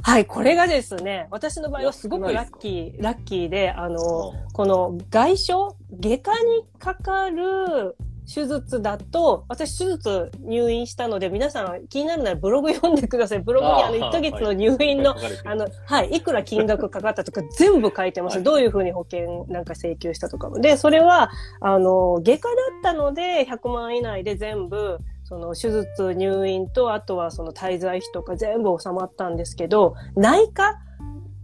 [0.02, 5.52] はい、これがですね、私の場合はすごくラッキー、ラッキーで、あの、この外傷、
[6.00, 7.96] 外科にかかる
[8.32, 13.40] 手術だと、私手術入院したので、皆さん気になるならブログ読んでください。
[13.40, 18.42] ブログにあの1ヶ月の入院の、あの、はい、いくら金額かかったとか全部書いてます。
[18.42, 20.60] どういうふうに保険なんか請求したとかも。
[20.60, 24.98] で、それは、あの、外科だったので100万以内で全部、
[25.30, 30.76] その手術入院と、あとはその滞在費とか全部収まったんですけど、内科？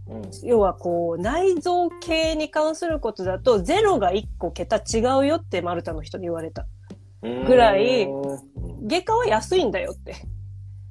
[0.09, 6.67] うん、要はこう、内臓系に関することだと、ゼロが1個桁違うよってマルタの人に言われた。
[7.21, 8.09] ぐらい、
[8.85, 10.15] 外科は安いんだよって。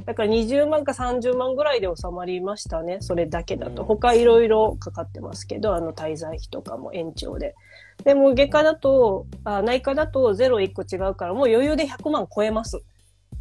[0.07, 2.99] だから20万か30万ぐらいで収まりましたね。
[3.01, 3.85] それだけだと。
[3.85, 7.57] 他いろいろかかってますけど、あの滞在費とかも延長で。
[8.05, 12.83] でも外科だと、あ内科だとゼロ1個違うからもう余裕で100万超えます。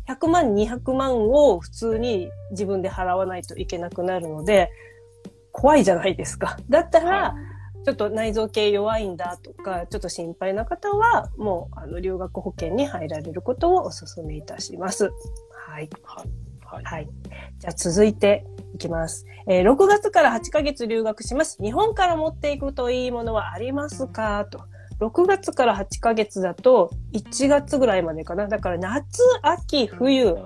[0.08, 4.72] 100万、200万を普通に自分で払わないといけなくなるので、
[5.52, 6.58] 怖いじゃないですか。
[6.70, 7.36] だったら、
[7.86, 15.12] ちょっと内臓系弱いんだとか、ちょっと心配な方は、もう、あの、留学保険に入られることをお勧めいたします。
[15.52, 15.90] はい。
[16.04, 16.45] はい。
[16.76, 16.84] はい。
[16.84, 17.10] はい、
[17.60, 19.26] じゃあ続いていきます。
[19.48, 21.58] えー、6月から8ヶ月留学します。
[21.62, 24.46] 日本から持っていくといいものはありますか？
[24.46, 24.62] と。
[25.00, 28.48] 6月から8ヶ月だと1月ぐらいまでかな。
[28.48, 30.38] だから夏、秋、冬。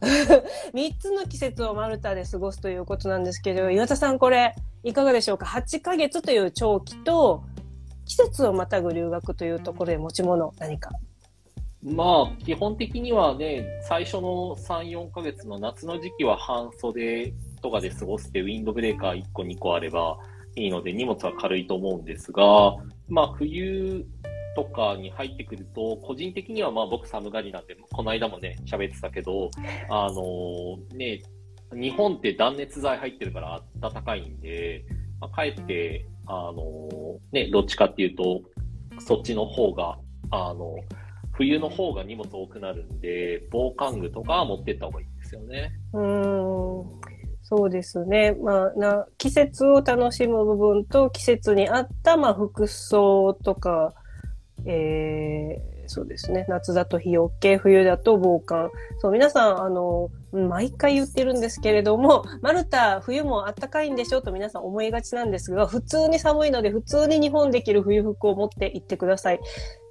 [0.74, 7.44] 3つの季節をマルタで過ごすということなんですけど、岩田さんこれいかがでしょうか ?8 ヶ月という長期と
[8.04, 10.90] 季節をまたぐ留学というところで持ち物何か？
[11.84, 20.16] まあ、基本的にはね、最初の3、4ヶ月の夏の時期は半袖とかで過ごして、ウィンドブレーカー1個2個あれば
[20.56, 22.74] いいので、荷物は軽いと思うんですが、
[23.06, 24.06] まあ、冬
[24.56, 29.50] とかに入ってくると、個人的にはまあ僕寒がりなんで、この間もね、喋ってたけど、
[29.90, 31.22] あのー、ね、
[31.72, 34.86] 日本って断熱材入ってるから暖かいんで、
[35.20, 38.40] まあ、かえって、あのー、ね、どっちかっていうと、
[39.00, 39.98] そっちの方が、
[40.30, 40.76] あの、
[41.34, 45.72] 冬の方が荷物多くなるんで、防寒具とか持ってった方がいいですよね。
[45.92, 47.14] うん。
[47.42, 48.32] そうですね。
[48.40, 53.94] まあ、な、季節を楽しむ部分と季節に合った、まあ、服装とか、
[54.64, 56.46] えー、そうですね。
[56.48, 58.70] 夏だと日よけ、冬だと防寒。
[58.98, 69.40] そう、皆さん、あの、毎回言ってるんですけれども、マルタ、冬も暖かいんでしょと皆さん思いがちなんですが、普通に寒いので、普通に日本できる冬服を持って行ってください。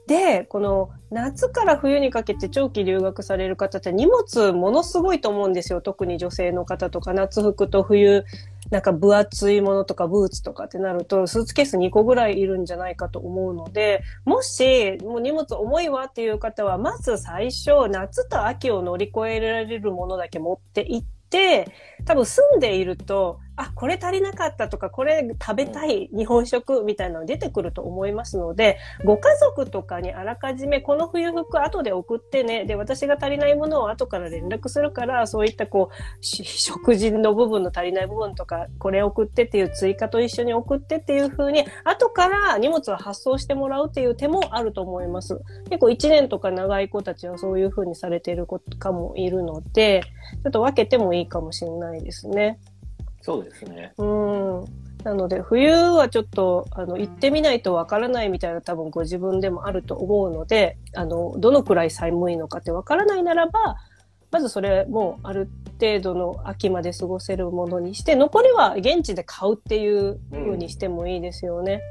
[0.07, 5.79] で、この夏から冬にかけて長期留学される方って荷物ものすごいと思うんですよ。
[5.79, 8.25] 特に女性の方とか夏服と冬、
[8.69, 21.67] なんか分厚いものとかブーツとかってなるとスーツケース2個ぐらいいるんじゃないかと思うので、もしもう荷物重いわっていう方は、まず最初夏と秋を乗り越えられるものだけ持って行って、
[22.05, 45.39] 多分住んでいると、あ、これ足りなかったとか、これ食べたい日本食みたいなの出てくると思いますので、ご家族とかにあらかじめこの冬服後で送ってね、で、私が足りないものを後から連絡するから、そういったこう、食事の部分の足りない部分とか、これ送ってっていう追加と一緒に送ってっていう風に、後から荷物を発送してもらうっていう手もあると思います。
[45.69, 50.01] 結構1年とか長い子たちはそういう風にされている子かもいるので、
[50.43, 52.59] ちょっと分けてもいいかもしれないですね。
[53.23, 53.93] そうですね。
[53.97, 54.65] うん。
[55.05, 63.77] なので、冬はちょっと、あの、行ってみないとわからないみたいな多分ご自分でもあると思うので、あの、どのくらい寒いのかってわからないならば、
[64.29, 71.81] まずそれもある程度の秋まで過ごせるものにして、残りは現地で買うっていう風にしてもいいですよね。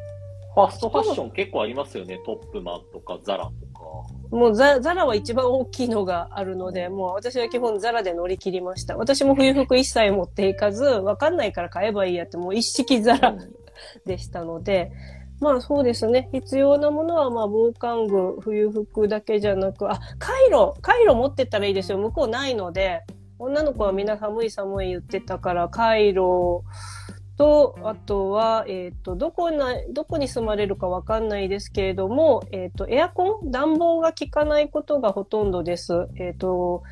[0.55, 2.21] うん、ファストファッション結構ありますよね。
[2.27, 4.22] トップマンとかザラとか。
[4.33, 8.97] もうザザラは一番大きいのがあるので、もう私は基本ザラで乗り切りました。
[8.97, 13.37] 私も冬服一切持っていかず、わかんないから買えばいいやって、もう一式ザラ
[14.07, 14.91] でしたので、
[15.39, 16.31] まあそうですね。
[16.33, 21.99] 必要なものは、まあ防寒具、冬服だけじゃなく、あ、カイロ、カイロ持ってったらいいですよ。
[21.99, 23.03] 向こうないので、
[23.39, 26.65] 女の子はみんな寒い寒い言ってたから、カイロ
[27.37, 33.51] と、あとは、えっ、ー、と、どこな、どこに住まれるかわかんないですけれども、えっ、ー、と、エアコン？
[33.51, 36.09] 暖房が効かないことがほとんどです。
[36.17, 36.83] えっ、ー、と、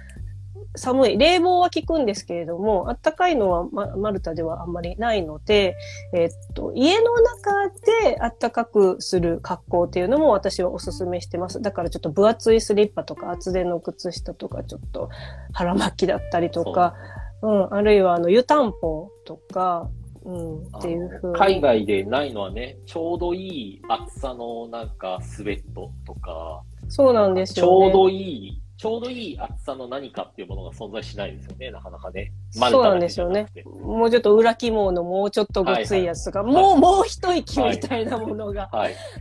[0.76, 1.18] 寒い。
[1.18, 5.76] 冷房は効くんですけれども、あったかいのは、ま、マルタではあんまりないので、
[6.14, 7.68] えっと、家の中
[8.04, 11.60] であったかくする格好っていうのも私はお勧めしてます。
[11.60, 15.10] だからちょっと分厚いスリッパとか厚手の靴下とかちょっと
[15.52, 16.94] 腹巻きだったりとか、
[17.42, 19.88] ううん、あるいはあの湯たんぽとか、
[20.24, 32.32] うん、っていうふう海外でないのはね、ちょうどいい厚さのなんかスウェットとか、そうなんですよ、ね、ちょうどいいちょうどいい厚さの何かっていうものが存在しないですよね、なかなかね。
[32.50, 33.46] そうなんですよね。
[33.66, 36.54] もうちょっと裏肝のもうちょっとごついやつとか、はい。
[36.54, 38.70] はい、もう、もう一息みたいなものが、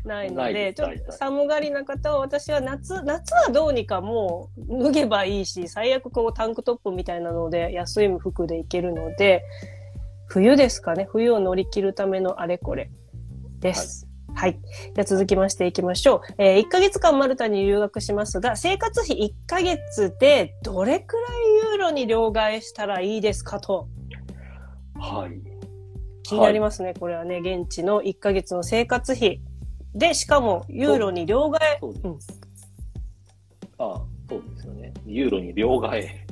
[0.05, 9.43] ないので、ちょっと寒がりな方は私は夏、夏はどうにかもう脱げばいいし、最悪こうタンクトップみたいなので安い服でいけるので、
[10.29, 12.91] 冬ですかね、冬を乗り切るためのあれこれ
[13.59, 14.05] です。
[14.05, 14.59] はいはい。
[14.95, 16.21] じゃ続きましていきましょう。
[16.37, 21.21] えー、1ヶ月間マルタに留学しますが、生活費1ヶ月でどれくら
[21.67, 23.89] いユーロに両替したらいいですかと。
[24.97, 25.41] はい。
[26.23, 27.39] 気になりますね、はい、これはね。
[27.39, 29.41] 現地の1ヶ月の生活費。
[29.93, 31.59] で、しかもユーロに両替。
[31.81, 32.19] そううん、
[33.79, 34.93] ああ、そうですよね。
[35.05, 36.28] ユーロに両替。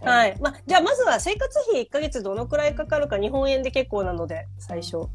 [0.00, 0.30] はい。
[0.30, 0.40] はい。
[0.40, 5.08] まあ、じゃあまずは生活費1ヶ月どのくらいかかるか日本円で結構なので、最初。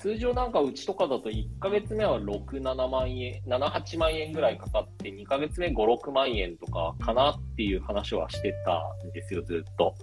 [0.00, 9.94] 通常なんかうちとかだと1ヶ月目は6、7万円、7、8万円ぐらいかかって、2ヶ月目5、6万円とかかなっていう話はしてたんですよ、ずっと。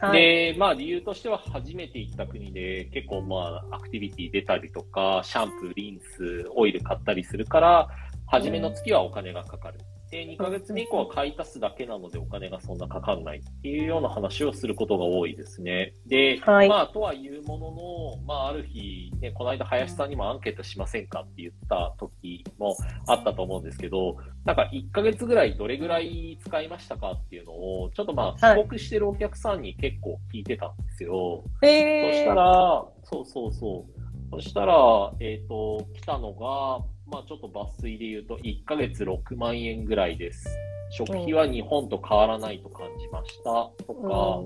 [0.00, 7.88] はい、で、まあ理由としては初めて行った国で結構まあアクティビティ出たりとか、シャンプー、リンス、オイル買ったりするから、
[8.26, 9.78] 初めの月はお金がかかる。
[10.16, 15.92] で、2ヶ月目以降は買い足すだけなのでお金がそんなかかんないっていうような話をすることが多いですね。
[16.06, 22.74] で、はい、まあ、とはいうものの、まあ、ある日、ね、この間林さんにもアンケートしませんかって言った時も
[23.06, 31.44] あったと思うんですけど、なんか1ヶ月ぐらいどれぐらい使いましたかっていうのを、ちょっとまあ、帰国してるお客さんに結構聞いてたんですよ。
[31.60, 34.06] はい、そしたら、そうそうそう。
[34.30, 40.48] そしたら、えっ、ー、と、来たのが、まあちょっと抜粋で言うと、1ヶ月6万円ぐらいです。
[40.90, 44.42] 食費は日本と変わらないと感じましたとか、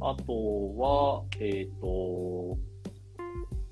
[0.00, 2.58] あとは、えっ、ー、と、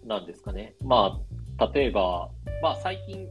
[0.07, 0.75] なんですかね。
[0.83, 1.21] ま
[1.59, 2.31] あ、例えば、
[2.63, 3.27] まあ最近、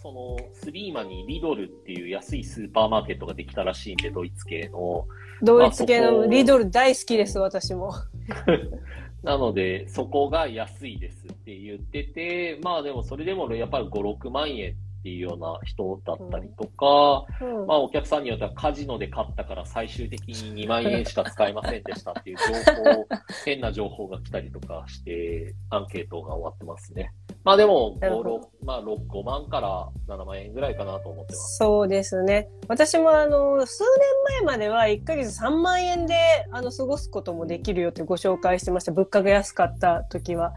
[0.00, 5.06] その、スリーマにリドルっていう安いスーパーマーケットができたらしいんで、ドイツ系の。
[5.42, 7.92] ドイツ系のリドル大好きです、私も。
[9.26, 23.06] なので、そこが安いですって言ってて、まあでもそれでもやっぱり5、6万円っていうような人だったりとか、うんうん、まあお客さんによってはカジノで買ったから最終的に2万円しか使えませんでしたっていう情報、
[23.44, 27.12] 変な情報が来たりとかして、アンケートが終わってますね。
[27.44, 31.58] まあでも、5、6、まあ6、5万から7万円ぐらいかなと思ってます。
[31.58, 32.48] そうですね。
[32.66, 33.84] 私もあの、数
[34.28, 36.16] 年前までは1ヶ月3万円で
[36.50, 38.90] あの過ごすこともできるよってご紹介してました。
[38.90, 40.54] 物価が安かった時は。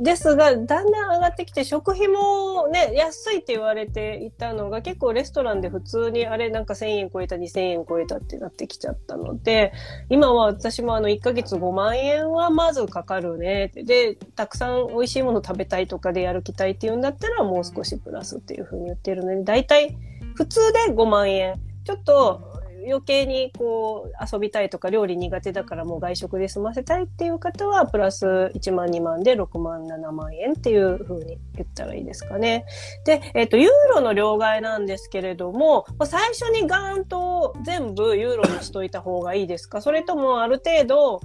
[0.00, 9.72] ですが、だんだん上がってきて、食費もね、安いって言われていたのが結構レストランで普通にあれなんか1000円超えた、2000円超えたってなってきちゃったので、
[10.08, 13.72] 今は私もあの1ヶ月5万円はまずかかるね。
[13.74, 19.96] で、たくさん美味しいもの食べたいとかでやる気たいっていうんだったらもう少しプラスっていうふうに言ってるので、大体
[20.34, 21.60] 普通で5万円。
[21.84, 22.57] ちょっと
[22.88, 32.64] 余計にこう遊びたいとか料理苦手だからもう外食で済ませたいっていう方はプラス1万2万で6万7万円っていう風に言ったらいいですかね。
[33.04, 39.80] で、えっ、と、ユーロの両替なんですけれども、最初にガーンと全部ユーロにしといた方がいいですか？
[39.80, 41.20] それともある程度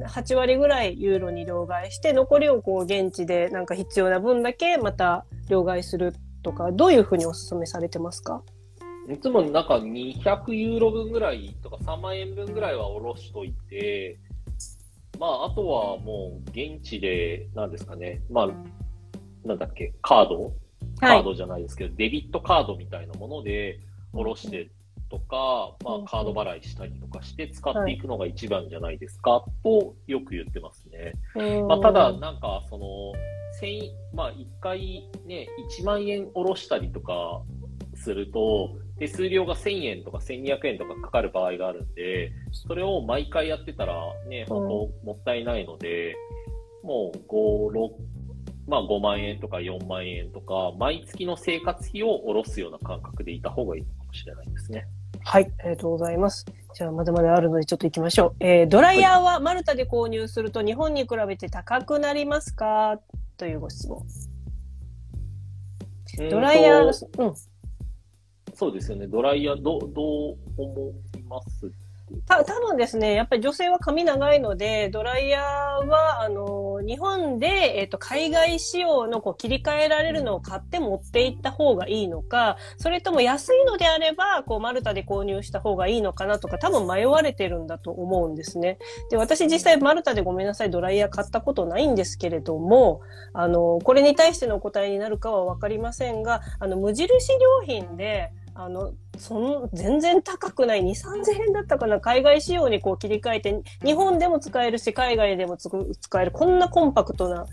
[0.00, 8.42] 8割ぐらいユーロに両替して、残りをこう現地でなんか必要な分だけまた両替するとか、どういうふうにお勧めされてますか？
[9.08, 14.18] いつもなんか200ユーロ分ぐらいとか3万円分ぐらいは下ろしといて、
[15.18, 18.48] まあ、あとはもう現地で、なんですかね、まあ、
[19.46, 20.52] なんだっけ、カード？
[21.00, 23.80] カードじゃないですけど、はい、デビットカードみたいなもので
[24.12, 24.70] 下ろして
[25.10, 31.14] とか、まあ、カード払いしたりとかして使っていくのが一番じゃないですか、はい、とよく言ってますね。
[31.68, 33.12] まあ、ただ、なんか、その、
[33.60, 35.46] 千、まあ、一回ね、
[35.80, 37.42] 1万円下ろしたりとか
[37.94, 43.94] すると、手数料が1000円とか1200円とかかかる場合があるんで、それを毎回やってたら
[44.28, 46.14] ね、本当もったいないので、
[46.82, 47.92] もう5、6、
[48.68, 54.86] まあ5万円とか4万円とか、毎月の生活費を下ろすような感覚でいた方がいいかもしれないですね。
[55.22, 56.44] はい、ありがとうございます。
[56.74, 58.34] じゃあ、まだまだあるので、ちょっと行きましょう。
[58.40, 63.00] えー、ドライヤーはマルタで購入すると日本に比べて高くなりますか？
[63.36, 64.04] というご質問。
[66.30, 67.34] ドライヤー、ー、うん。
[68.54, 69.06] そうですよね。
[69.06, 71.70] ドライヤー、どう、どう思います？
[72.26, 77.46] た多分ですね、やっぱり女性は髪長いので、ドライヤーは、あの、日本で、
[77.78, 88.78] えっ、と、海外仕様のこう切り替えられるのを買って持っていった方がいいのか、それとも安いのであれば、こう、マルタで購入した方がいいのかなとか、多分迷われてるんだと思うんですね。
[89.10, 93.00] で、私実際マルタでごめんなさい、ドライヤー買ったことないんですけれども、
[93.32, 107.46] あの、これに対してのお答えになるかはわかりませんが、あの、無印良品で、あの、その、全然高くない2、3000円だったかな海外仕様にこう切り替えて、日本でも使えるし、海外でも使える、こんなコンパクトな、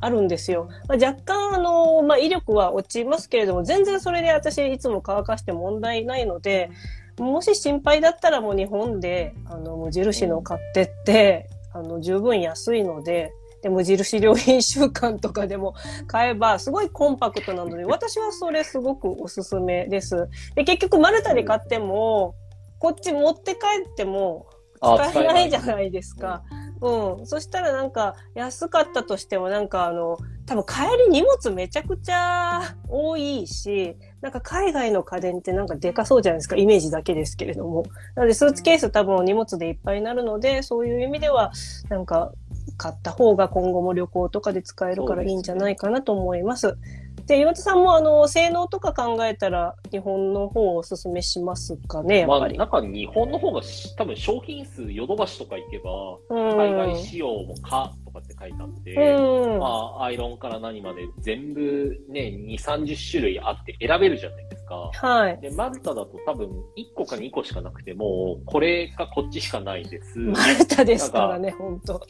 [0.00, 0.68] あるんですよ。
[0.88, 6.70] まあ、若干、あの、まあ、威力は落ちますけれども、全然それで私いつも乾かして問題ないので、
[7.18, 13.32] もし心配だったらもう日本で、あの、無印の買ってって、あの、十分安いので、
[13.62, 15.74] で、無印良品週間とかでも
[16.06, 20.28] 買えば、すごいコンパクトなので、私はそれすごくおすすめです。
[20.54, 22.34] で、結局、マルタで買っても、
[22.78, 24.46] こっち持って帰っても、
[24.80, 26.42] あ使えないじゃないですか。
[26.80, 27.26] うん。
[27.26, 36.56] そしたらなんか、安かったとしてもなんかあの、多分帰り荷物めちゃくちゃ多いし、なんか海外の家電ってなんかでかそうじゃないですか。
[36.56, 37.84] イメージだけですけれども。
[38.14, 41.52] なのでスーツケース多分荷物でいっぱいになるので、そういう意味では、
[41.88, 42.32] なんか
[42.76, 46.76] 買った方が今後も旅行とかで使えるからいいんじゃないかなと思います。
[47.26, 52.48] で、岩田さんもあの、性能とか考えたら、日本の方をおすすめしますかね、やっまあ。
[52.48, 55.90] なんか日本の方がし多分商品数、ヨドバシとか行けば、
[56.30, 59.58] うん海外仕様もかとかって書いてあって、うん。
[59.58, 64.90] まあ、アイロンから何まで全部ね、2、30種類あって選べるじゃないですか。
[64.94, 65.40] はい。
[65.40, 70.18] で、マルタだと多分1個か2個しかなくても、これかこっちしかないです。
[70.18, 72.00] マルタですからね、本当。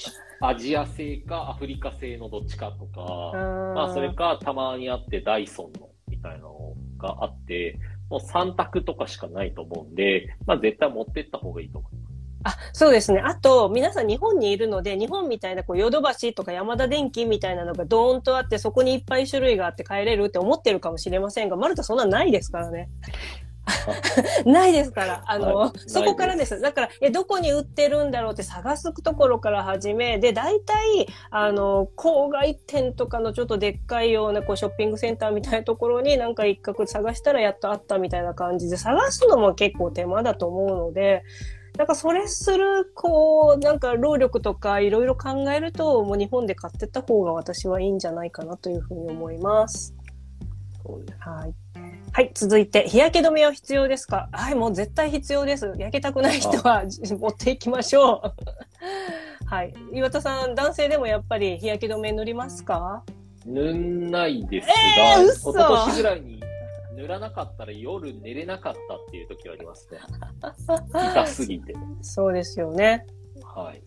[0.41, 7.79] アジア製かアフリカ製のどっちかとか、ままあそれかたまにあってダイソンのみたいなのがあって、
[8.09, 12.08] もう3択とかしかないと思うんで、まあ絶対持ってった方がいいと思います。
[12.45, 13.21] あ、そうですね。
[13.21, 22.89] あと、皆さん日本にいるので、日本みたいな、こう、ヨドバシとか山田電機みたいなのがドーンとあって、そこにいっぱい種類があって帰れるって思ってるかもしれませんが、マルタそんなんないですからね。
[24.47, 25.23] ないですから。
[25.27, 26.61] あの、はいそこからです。
[26.61, 41.25] だから、え、どこに売ってるんだろうって探すところから始め、で、大体、あの、郊外店とかのちょっとでっかいような、こう、ショッピングセンターみたいなところになんか一角探したらやっとあったみたいな感じで、探すのも結構手間だと思うので、
[41.79, 49.95] なんかそれする、こう、なんか労力とかいろいろ考えると、もう日本で買ってった方が私はいいんじゃないかなというふうに思います。
[51.21, 51.55] はい。
[52.13, 54.29] はい、続いて、日焼け止めは必要ですか？
[54.33, 55.73] はい、もう絶対必要です。
[55.79, 58.33] 焼けたくない人は持っていきましょう。
[59.47, 59.73] はい。
[59.93, 63.05] 岩田さん、男性でもやっぱり日焼け止め塗りますか？
[63.47, 64.73] 塗んないですが、
[65.21, 66.43] えー嘘一昨年ぐらいに
[66.99, 70.01] 塗らなかったら夜寝れなかったっていう時はありますね。
[70.91, 71.73] 痛すぎて。
[72.03, 73.07] そうですよね。
[73.55, 73.83] はい。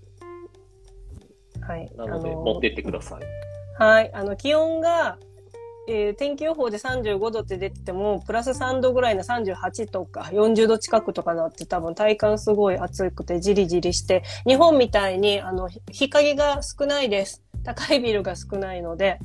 [1.60, 1.92] はい。
[1.98, 3.22] なので、あの持ってってください。
[3.78, 4.14] はい。
[4.14, 5.18] あの、気温が、
[5.90, 17.44] えー天気予報で35度って出てても、プラス3度ぐらいの38とか40度近くとかなって多分体感すごい暑くてじりじりして、日本みたいにあの、ひ日陰が少ないです。
[17.66, 19.20] 高いビルが少ないので、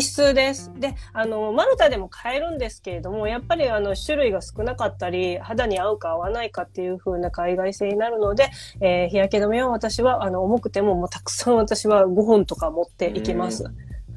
[0.00, 0.72] 必須です。
[0.78, 13.64] で、あの、マルタでも買えるんですけれども、やっぱりあの、種類が少なかったり、肌に合うか合わないかっていう風な海外製になるので、えー日焼け止めは私は、あの、重くてももうたくさん私は5本とか持っていきます。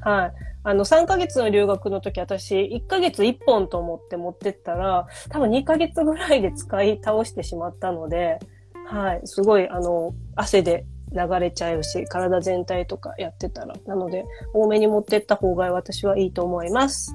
[0.00, 0.32] はい。
[0.64, 8.38] あの、3ヶ月の留学の時、私、1ヶ月1本と思って持ってったら、多分2ヶ月ぐらいで使い倒してしまったので、
[8.86, 9.20] はい。
[9.24, 13.74] すごい、あの、汗で流れちゃうし、体全体とかやってたら。
[13.86, 17.14] なので、多めに持ってった方が私はいいと思います。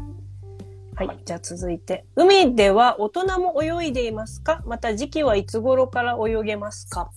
[0.96, 1.08] はい。
[1.08, 2.06] はいじゃあ続いて。
[2.16, 4.62] 海では大人も泳いでいますか？
[4.66, 7.10] また時期はいつ頃から泳げますか？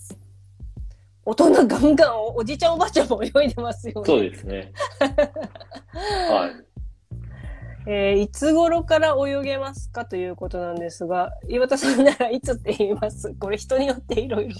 [1.25, 4.05] 大人ガンガンおじちゃんおばあちゃんも泳いでますよね。
[4.05, 4.71] そうですね。
[6.29, 6.51] はい。
[7.89, 10.05] えーいつ頃から泳げますか？
[10.05, 13.33] ということなんですが、岩田さんならいつって言います？
[13.35, 14.55] これ人によっていろいろ。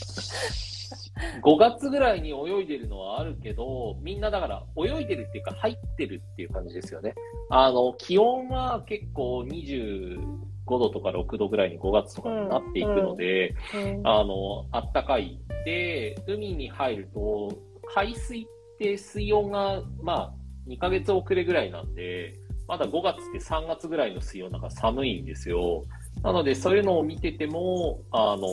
[1.41, 7.15] 5月ぐらいに泳いでるのはあるけど、みんなだから泳いでるっていうか入ってるっていう感じですよね。
[7.49, 10.19] あの、気温は結構25
[10.67, 15.39] 度とか6度ぐらいに5月とかになっていくので、うんあの、あったかい。
[15.65, 17.49] で、海に入ると、
[17.93, 18.45] 海水っ
[18.77, 20.33] て水温が、まあ、
[20.67, 22.33] 2ヶ月遅れぐらいなんで、
[22.67, 25.85] まだ5月って3月ぐらいの水温だから寒いんですよ。
[26.21, 28.47] なので、そういうのを見てても、あの、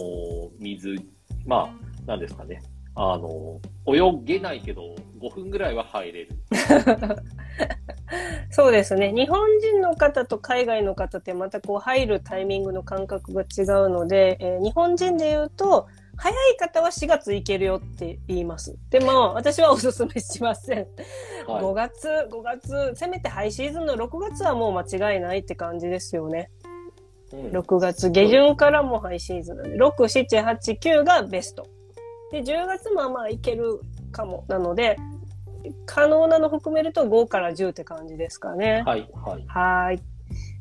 [0.61, 0.95] 水、
[1.47, 1.70] まあ、
[2.07, 2.63] なんですかね。
[2.97, 6.31] あの、泳げないけど、5分ぐらいは入れる。
[8.51, 9.13] そうですね。
[9.13, 18.77] 日本人の方と海外の方ってまたこう入るタイミングの感覚が違うので、えー、日本人で言うと、早い方は4月行けるよって言います。
[18.91, 20.79] でも、私はおすすめしません。
[20.79, 20.87] はい、
[21.65, 24.85] 5月、5月、せめてハイシーズンの6月はもう間
[25.15, 26.53] 違いないって感じですよね。
[27.33, 31.67] うん、6月下旬からもハイシーズンなんで、6、7、8、9がベスト。
[32.35, 33.80] で、10月もまあいける
[34.11, 34.45] かも。
[34.49, 34.99] なので、
[35.87, 38.82] 可能なの含めると5から10って感じですかね。
[38.85, 39.45] はい、はい。
[39.47, 40.03] はい。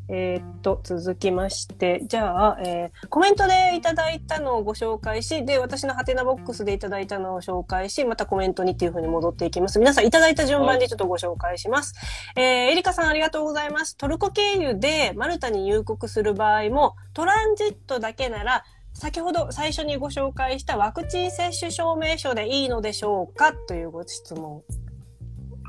[0.09, 9.79] えー、っと、続きまして、じゃあ、えー、コメントでいただいたのをご紹介し、で、私のハテナボックスでいただいたのを紹介し、またコメントにっていうふうに戻っていきます。
[9.79, 11.95] 皆さんいただいた順番でちょっとご紹介します。
[12.35, 13.95] はい、えー、エリカさんありがとうございます。
[13.95, 24.63] トルコ経由でマルタに入国する場合も、トランジットだけなら、先ほど最初にご紹介したワクチン接種証明書でいいのでしょうかというご質問。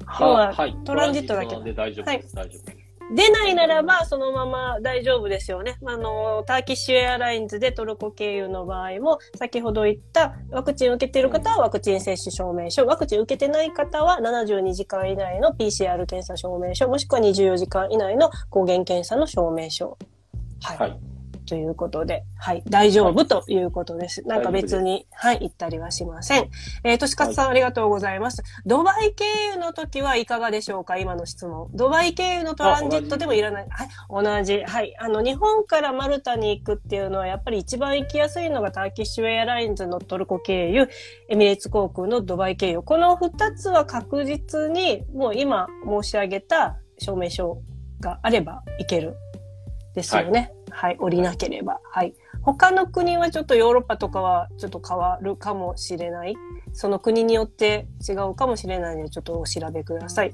[0.06, 1.56] は、はい、トランジットだけ。
[1.60, 2.36] で大丈夫です。
[2.36, 2.84] はい、大丈夫です。
[3.14, 5.76] 出ないならば、そのまま大丈夫ですよね。
[5.84, 19.98] あの、ターキッシュエアラインズでトルコ経由の場合も、先ほど言ったワクチン受けてる方はワクチン接種証明書、ワクチン受けてない方は72時間以内の PCR 検査証明書、もしくは24時間以内の抗原検査の証明書。
[20.62, 20.78] はい。
[20.78, 21.13] はい
[21.46, 24.22] ということで、はい、大丈夫ということです。
[24.22, 26.50] なんか別に、はい、行ったりはしません。
[26.84, 28.42] えー、としかつさん、ありがとうございます。
[28.64, 29.24] ドバイ経
[29.54, 30.98] 由の時はいかがでしょうか？
[30.98, 31.68] 今の質問。
[31.74, 33.66] ドバイ経由のトランジットでもいらない。
[33.68, 34.62] はい、同じ。
[34.64, 34.94] はい。
[34.98, 40.88] あの、日本からマルタに行くっていうのは、やっぱり一番行きやすいのがターキッシュエアラインズのトルコ経由、
[41.28, 42.82] エミレーツ航空のドバイ経由。
[42.82, 47.60] この二つは確実に、もう今申し上げた証明書
[48.00, 49.16] があれば行ける。
[49.94, 50.40] ですよね。
[50.40, 51.80] はいはい、降りなければ。
[51.90, 52.14] はい。
[52.42, 56.34] 他の国はちょっとヨーロッパとかはちょっと変わるかもしれない。
[56.72, 60.32] その国によって違うかもしれないので、ちょっとお調べください。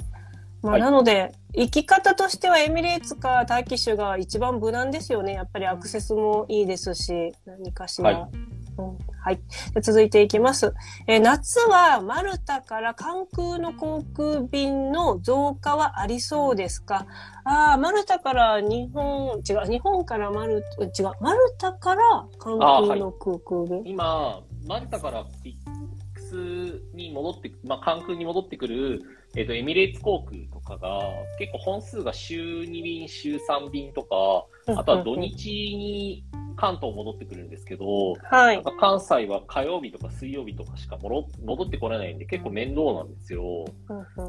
[0.63, 5.35] まあ、はい、なので、行き方としてはエミレーツかターキッシュが一番無難ですよね。
[5.35, 8.21] やっぱりアクセスもいいですし、何かしら。
[8.21, 9.41] はいうんはい。
[9.83, 10.73] 続いていきます。
[11.07, 17.07] えー、夏はマルタから関空の航空便の増加はありそうですか？
[17.45, 29.03] ああ、マルタから日本、違う、日本からマル、違う、マルタから関空の空便、はい、今、マルタからピックスに戻って、まあ、関空に戻ってくる、
[29.37, 31.01] えっ、ー、と、エミレーツ航空とかが、
[31.39, 34.47] 結構本数が週2便、週3便とか、
[34.79, 36.25] あとは土日に
[36.57, 41.27] 関東戻ってくるんですけど、はい、関西は火曜日とか水曜日とかしか戻
[41.65, 43.65] ってこれないんで結構面倒なんですよ。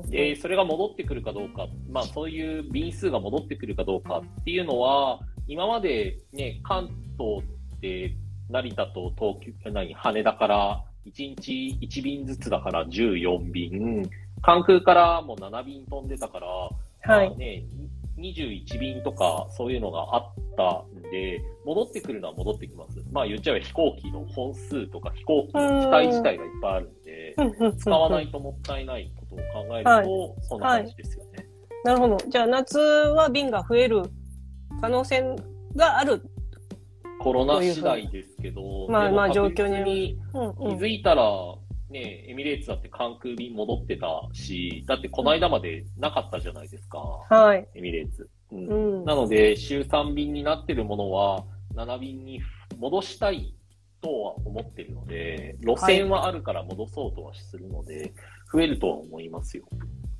[0.07, 7.43] で、それが戻ってくるかどうか、まあそういう便数が戻ってくるかどうかっていうのは、今までね、関東
[7.77, 8.15] って
[8.49, 14.09] 成田と東京、何、羽田から1日1便ずつだから14便、
[14.41, 17.63] 関空からも7便飛んでたから、はい、まあね、
[18.17, 20.23] 21便とかそういうのがあっ
[20.55, 23.03] たんで、戻ってくるのは戻ってきます。
[23.11, 27.35] まあ言っちゃえば飛行機の本数とか飛行機の機体自体がいっぱいあるんで、
[27.77, 30.07] 使わないともったいないことを考えると、はい、
[30.41, 31.47] そんな感じですよね、はい。
[31.85, 32.17] なるほど。
[32.29, 34.03] じゃあ夏は便が増える
[34.79, 35.35] 可能性
[35.75, 36.21] がある。
[37.19, 40.37] コロナ次第ですけど、まあまあ状況に気
[40.75, 41.23] づいたら、
[41.91, 46.99] ね、エミレーツだって関空便戻ってたし、だってこの間までなかったじゃないですか。
[47.29, 47.67] はい。
[47.75, 48.29] エミレーツ。
[48.51, 48.67] うん。
[48.67, 51.43] うん、なので、週3便になってるものは、
[51.75, 52.41] 7便に
[52.77, 53.53] 戻したい
[54.01, 58.13] とは思ってるので、路線はあるから戻そうとはするので、はい、
[58.53, 59.65] 増えるとは思いますよ。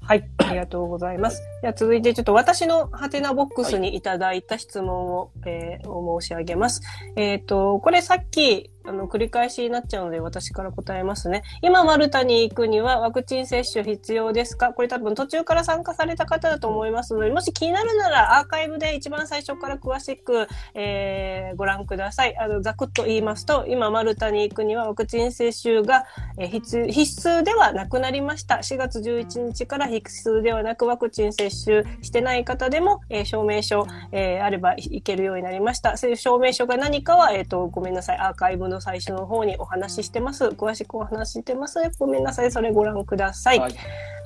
[0.03, 1.41] はい、ありがとうございます。
[1.61, 6.81] では続いてちょっと私のハテナボックスにいただいた質問を、はい、えー、を申し上げます。
[7.15, 11.43] えっ、ー、と、これさっきあの、繰り返しになっちゃうので私から答えますね。
[11.61, 14.73] 今、マルタに行くにはワクチン接種必要ですか？
[14.73, 22.37] これ多分途中から参加された方だと思いますので、もし気になるならアーカイブで一番最初から詳しく、えー、ご覧ください。
[22.37, 26.05] あの、ざくっと言いますと、今、マルタに行くにはワクチン接種が、
[26.37, 28.55] えー、必必須ではなくなりました。
[28.55, 35.97] 4月11日から必須ではなくワクチン接種してない方でも、えー、証明書、えー、あればいけるようになりました。
[35.97, 38.17] そういう証明書が何かは、えっ、ー、と、ごめんなさい。
[38.17, 40.45] アーカイブの最初の方にお話ししてます。
[40.45, 41.79] 詳しくお話ししてます。
[41.99, 42.51] ごめんなさい。
[42.51, 43.59] それご覧ください。
[43.59, 43.75] はい、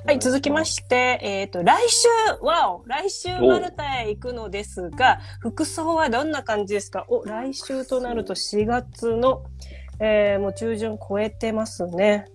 [0.06, 2.08] はい、続きまして、えっ、ー、と、来週、
[2.40, 7.04] わお、来週マルタへ行くのですが、服装はどんな感じですか？
[7.08, 9.42] お、来週となると4月の、
[10.00, 12.26] えー、もう中旬超えてますね。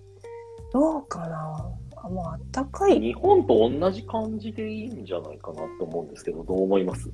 [0.74, 1.72] どうかな？
[2.04, 3.00] あもうあったかい。
[3.00, 7.10] 日本と同じ感じでいいんじゃないかなと思うんですけど、どう思います？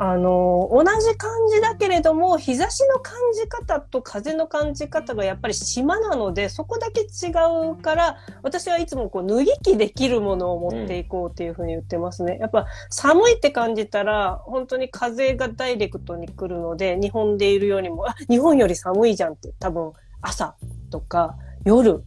[0.00, 7.32] あの、同じ感じだけれども、日差しの感じ方と風の感じ方がやっぱり島なので、そこだけ違
[7.72, 12.38] うから、私はいつもこう脱ぎ着できるものを持っていこうっていうふうに言ってますね。
[12.40, 19.92] やっぱ寒いって感じたら、本当に風がダイレクトに来るので、日本でいるよりも、あ、日本より寒いじゃんって多分
[20.22, 20.54] 朝
[20.90, 22.04] とか夜、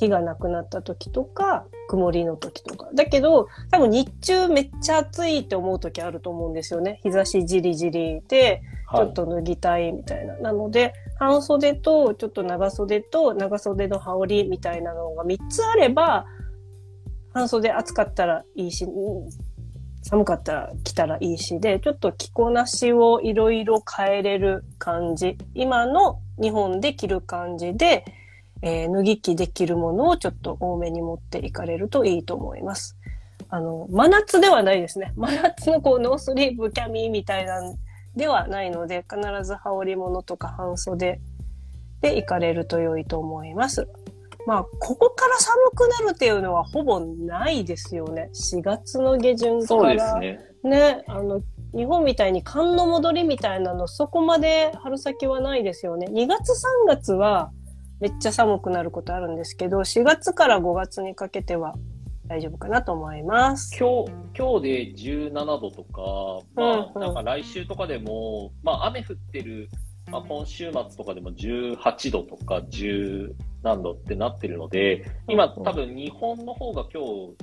[0.00, 2.88] 日がなくなった時とか、曇りの時とか。
[2.94, 7.00] だけど、多分日中めっちゃ暑いって思う時あると思うんですよね。
[7.02, 8.62] 日差しじりじりで、
[8.96, 10.38] ちょっと脱ぎたいみたいな。
[10.38, 16.24] なので、半袖と、ちょっと長袖と、長袖の羽織みたいなのが3つあれば、
[17.34, 19.28] 半袖暑かったらいいし、うん
[20.02, 25.36] 寒かったら着たらいいしで、ちょっと着こなしをいろいろ変えれる感じ。
[25.54, 28.04] 今の日本で着る感じで、
[28.62, 32.96] えー脱ぎ着できるものをちょっと多めに持っていかれるといいと思います。
[33.48, 35.12] あの、真夏ではないですね。
[35.16, 37.76] 真夏のこうノースリーブ、キャミーみたいなん
[38.16, 41.20] ではないので、必ず羽織物とか半袖
[42.00, 43.88] で行かれると良いと思います。
[44.46, 48.30] まあ、ここから寒くなるっていうのはほぼないですよね。
[48.32, 49.94] 4月の下旬そうから。
[49.94, 50.50] ですね。
[50.62, 51.40] ね、あの、
[51.74, 56.06] 日本みたいに寒の戻りみたいなの、そこまで春先はないですよね。
[56.10, 57.50] 2月3月は
[58.00, 61.74] めっちゃ寒くなることあるんですけど、4月から5月にかけては
[62.28, 63.76] 大丈夫かなと思います。
[63.78, 69.68] 今日、今日で17度とか、まうんあ、うんなんか来週とかでも、まあ、雨降ってる、
[70.10, 77.36] まあ、今週末とかでも18度とか10何度ってなってるので、今、うん多分日本の方が今日、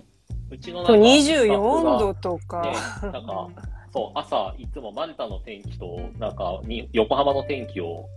[0.50, 2.62] うちのそうなんか24度とか。
[2.64, 3.48] ね、なんか、
[3.94, 8.08] そう、朝、いつもマルタの天気と、なんか、に横浜の天気を、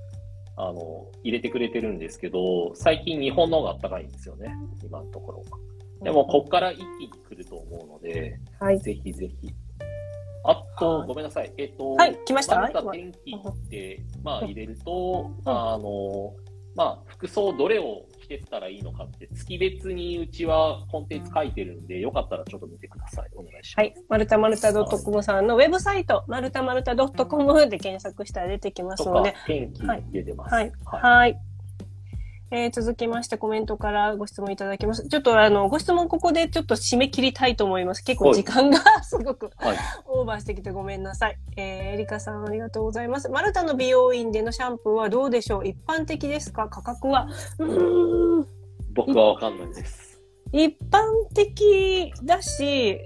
[0.68, 4.54] あの、入れてくれてるんですけど、最近日本の方が暖かいんですよね、
[4.84, 5.42] 今のところ。
[6.02, 8.78] でも、こっから一気に来ると思うので、はい。
[8.80, 9.52] ぜひぜひ。
[10.44, 11.52] あと、はいごめんなさい。
[11.58, 12.60] えっと、はい来ました？
[12.60, 16.34] マルタ天気って、まあ、入れると、うんあの、
[16.74, 23.30] まあ、服装どれを着てったらいいのかって、月別にうちはコンテンツ書いてるんで、よかったらちょっと見てください。
[23.34, 23.84] お願いします。
[23.84, 23.94] はい。
[24.08, 30.54] マルタマルタ .com さんのウェブサイト、マルタマルタ .com で検索したら出てきますので、、天気出てます。
[30.54, 30.72] はい。
[30.84, 31.49] はいはい。
[32.52, 35.06] えー続きましてコメントからご質問いただきます。
[35.08, 38.02] ちょっとあの、ご質問ここでちょっと締め切りたいと思います。
[38.02, 39.76] 結構時間が すごくはい。
[40.06, 41.38] オーバーしてきてごめんなさい。
[41.56, 43.28] えー、エリカさんありがとうございます。
[43.28, 45.66] マルタの美容院でのシャンプーはどうでしょう？
[45.68, 46.68] 一般的ですか？
[46.68, 47.28] 価格は？
[47.60, 48.46] うーん。
[48.94, 50.20] 僕はわかんないです。
[50.52, 52.98] 一般的だし、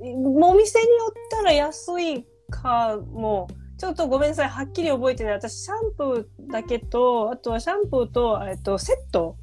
[0.00, 3.48] うんお店によったら安いかも、
[3.78, 5.32] ちょっとごめんなさい、はっきり覚えてない。
[5.34, 9.36] 私、シャンプーだけと、あとはシャンプーと、えっと、セット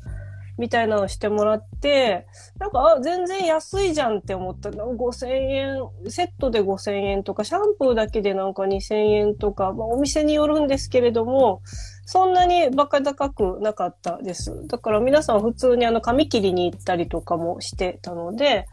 [0.57, 2.25] みたいなのをしてもらって、
[2.57, 4.69] なんか、全然安いじゃんって思った。
[4.69, 11.61] 5000円、セットで5000円とか、シャンプーだけでなんか2000円とか、まあ、お店によるんですけれども、
[12.05, 14.67] そんなにバカ高くなかったです。
[14.67, 18.67] だから皆さん普通にあの髪切りに行ったりとかもしてたので、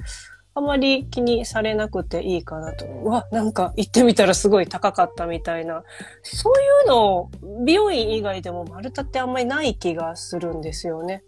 [0.55, 2.85] あまり気にされなくていいかなと。
[2.87, 5.85] うわ、なんか行ってみたらすごい高かったみたいな。
[6.23, 7.31] そういうの、
[7.65, 11.23] 美容院以外でも丸太ってあんまりない気がするんですよね。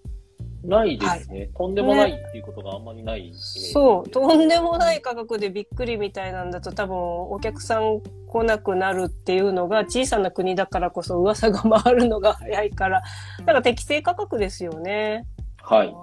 [0.64, 1.50] ないですね。
[1.56, 3.72] とんでもないっていうことがあんまりないイメージです。
[3.72, 13.02] そう、とんでもない価格でびっくりみたいなんだと多分お客さん来なくなるっていうのが小さな国だからこそ噂が回るのが早いから、
[13.40, 15.26] だから適正価格ですよね。
[15.62, 15.94] はい。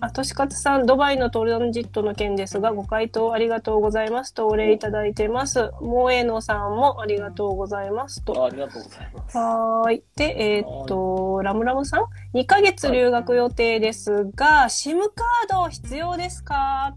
[0.00, 0.10] はい。
[0.10, 5.70] あ、としかつさん、ドバイのトランジットの件ですが、ご回答ありがとうございますとお礼いただいてます。
[5.80, 8.42] もえのさんもありがとうございますと。
[8.42, 9.38] あありがとうございます。
[9.38, 10.04] はーい。
[10.16, 16.94] で、えーっと、ラムラムさん ?2 ヶ月留学予定ですが、SIM カード必要ですか？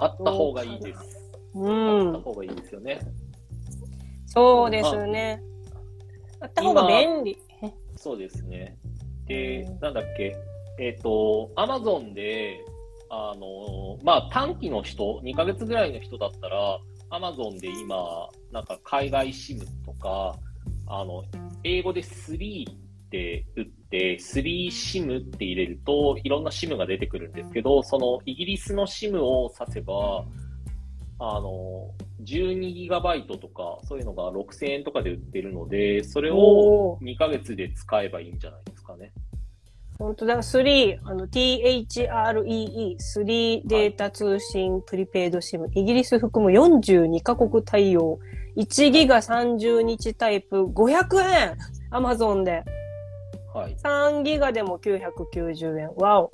[0.00, 1.00] あった方がいいです。
[1.54, 2.22] うあったん。
[2.22, 3.00] 方がいいですよね。
[4.26, 5.42] そうですね。
[6.40, 7.36] あった方が便利。
[7.96, 8.78] そうですね。
[9.26, 10.36] でうん、なんだっけ、
[10.80, 12.64] えっ、と、アマゾンで、
[13.10, 20.38] あの、まあ、短期の人、2ヶ月ぐらいの人だったら、アマゾンで今、なんか海外シムとか、
[20.86, 21.22] あの、
[21.64, 22.74] 英語で3っ
[23.10, 30.24] て打って、3シムって入れると、いろんなシムが出てくるんですけど、そのイギリスのシムを指せば、
[31.18, 31.90] あの、
[32.24, 39.12] 12ギガバイトとか、そういうのが6000円とかで売ってるので、それをおー2ヶ月で使えばいいんじゃないですかね。
[40.00, 48.18] 本当だ、3、あの、THREE、3データ通信プリペイドシム、イギリス含む42カ国対応、
[48.56, 51.58] 1ギガ30日タイプ500円
[51.90, 52.64] アマゾンで。
[53.52, 53.76] はい。
[53.76, 55.90] 3ギガでも990円。
[55.96, 56.30] わお。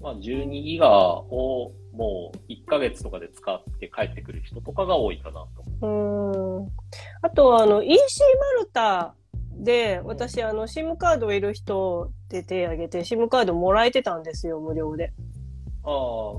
[0.00, 5.46] まあ、12ギガをもう1ヶ月とかで使って帰ってくる人とかが多いかな
[5.80, 5.86] と。
[5.86, 6.68] うん。
[7.22, 7.94] あとは、あの、EC
[8.56, 9.14] マルタ
[9.58, 15.12] で、私、あの、SIM カードをいる人で手挙げて、SIM カードもらえてたんですよ、無料で。
[15.86, 15.92] ああ、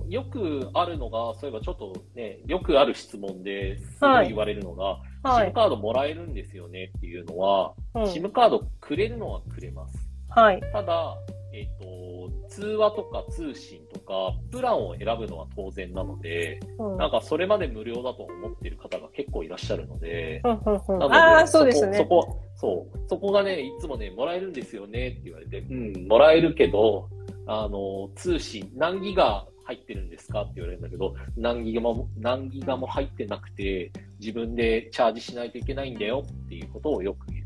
[0.09, 9.97] よくあるのが、そういえばちょっとね、よくある質問ですごい言われるのが、はい、SIM カードもらえるんですよねっていうのは、うん、SIM カードくれるのはくれます。
[10.29, 10.61] はい。
[10.71, 11.15] ただ、
[11.55, 21.97] えっ、ー、と、通話とか通信とか、プランを選ぶのは当然なので、うん、なんかそれまで無料だと思ってる方が結構いらっしゃるので、うんうんうん、なのであそうですね。
[21.97, 27.09] そこ、そう、そこがね、いつもね、もらえるんですよねって言われて、うん、もらえるけど、
[27.47, 37.44] あの、通信、何ギガ入ってるんですかって言われるんだけど、何ギガも、何ギガも入ってなくて、自分でチャージしないといけないんだよっていうことをよく言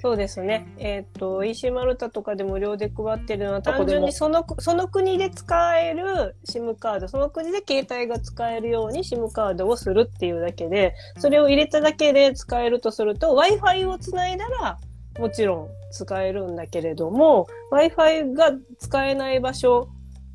[0.00, 0.66] そうですね。
[0.78, 14.78] えっ、ー、と、EC マルタとかで無料で配ってるのは、単純にその、その国で使える SIM カード、その国で携帯が使えるように SIM カードをするっていうだけで、それを入れただけで使えるとすると、Wi-Fi をつないだら、
[15.18, 19.88] もちろん使えるんだけれども、Wi-Fi が使えない場所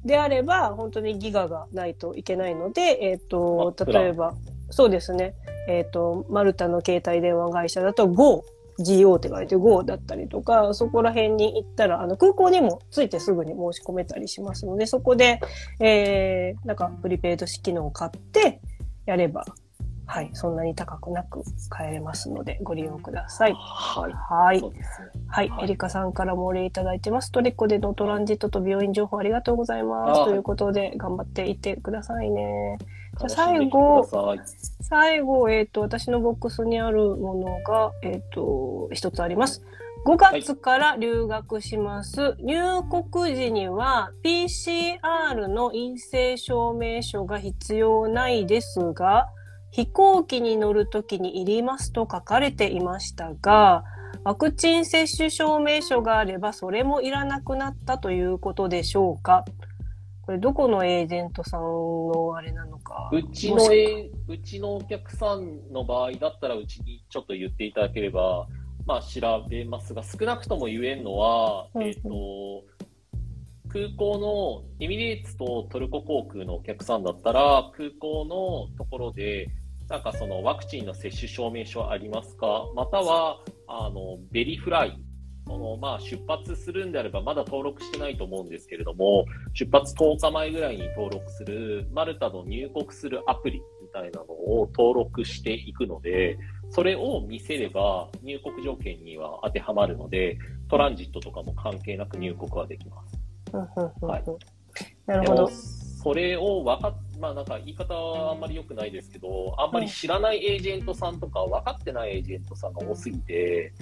[0.06, 4.34] であれば、本当にギガがないといけないので、えっ、ー、と、例えば、
[4.70, 5.34] そうですね、
[5.68, 8.46] えっ、ー、と、マルタの携帯電話会社だと GO、
[8.80, 15.40] GO って書いて GO だったりとか、そこら辺に行ったら、あの、空港にもついてすぐに申し込めたりしますので、そこで、
[15.80, 18.62] えー、なんか、プリペイド式のを買って
[19.06, 19.46] やれば、
[20.08, 23.54] はい、そんなに高くなく買えれますので、ご利用ください。
[23.54, 24.14] はい。
[24.14, 24.62] はい。
[25.28, 25.64] はい。
[25.64, 27.30] エリカさんからもお礼いただいてます。
[27.32, 30.26] トリコでのトランジットと病院情報ありがとうございます。
[30.26, 32.78] ということで、頑張っていってくださいね。
[33.20, 34.08] じゃ最後、
[34.82, 39.64] 最後、えっ、ー、と、私のボックスにあるものが、えっ、ー、と、一つあります。
[40.06, 42.22] 5月から留学します。
[42.22, 49.28] はい、入国時には PCR の陰性証明書が必要ないですが、
[49.72, 53.84] 飛行機に乗るときにいりますと書かれていましたが、
[54.24, 59.46] ワクチン接種証明書があればそれもいらなくなったということでしょうか
[60.28, 63.10] これどこのエージェントさんのあれなのか。
[63.14, 68.46] うちのえ、うちのお客さんの場合だったらうちにちょっと言っていただければ、
[68.86, 72.10] まあ調べますが、少なくとも言えんのは、うん、えっ、ー、と、
[73.70, 79.48] 空港のエミレーツとトルコ航空のお客さんだったら、空港のところで、
[79.88, 82.66] なんかそのワクチンの接種証明書ありますか？
[82.76, 85.07] または、あの、ベリフライ。
[85.48, 96.38] そのまあ、出発するんであれば、まだ登録してないと思うんですけれども、出発10日前ぐらいに登録する、マルタの入国するアプリみたいなのを登録していくので、
[96.70, 100.38] それを見せれば入国条件には当てはまるので、
[100.70, 103.18] トランジットとかも関係なく入国はできます。
[104.02, 104.24] はい。
[105.06, 105.50] なるほど。
[106.08, 113.74] それを分かっ、まあなんか言い方はあんまり良くないですけど、あんまり知らないエージェントさんとか分かってないエージェントさんが多すぎて、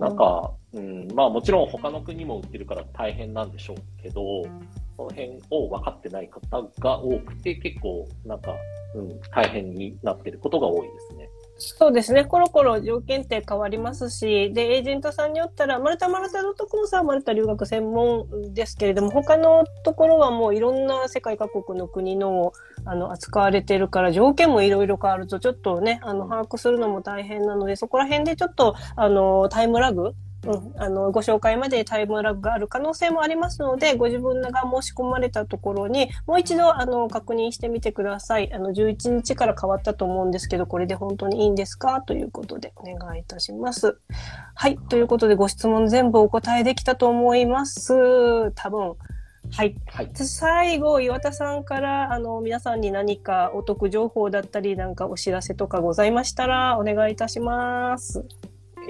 [0.00, 4.42] なんか、うん、まあもちろん他の国も売ってるから大変なんでしょうけど、
[4.96, 8.52] その辺を分かってない方が多くて、結構なんか、
[8.96, 11.19] うん、大変になってることが多いですね。
[11.62, 12.24] そうですね。
[12.24, 22.52] コロコロ条件って変わりますし、で、エージェントさんによったら、マルタマルタドットコムさんマルタ留学専門ですけれども、他のところはもういろんな世界各国の国の、
[22.86, 30.14] あの、扱われてるから、条件もいろいろ変わると、ちょっとね、あの、把握するのも大変なので、そこら辺でちょっと、あの、タイムラグ
[30.46, 38.50] うん、あの、ご紹介までタイムラグがある可能性もありますので、ご自分が申し込まれたところに、もう一度、あの、確認してみてください。
[38.52, 42.00] あの、11日から変わったと思うんですけど、これで本当にいいんですか？
[42.00, 43.98] ということでお願いいたします。
[44.54, 44.78] はい。
[44.88, 48.50] ということで、ご質問全部お答えできたと思います。
[48.52, 48.94] 多分。
[49.52, 49.74] はい。
[49.86, 58.24] はい、最後、岩田さんから、あの、皆さんに何かお得情報だったり、なんかお知らせとかございましたら、お願いいたします。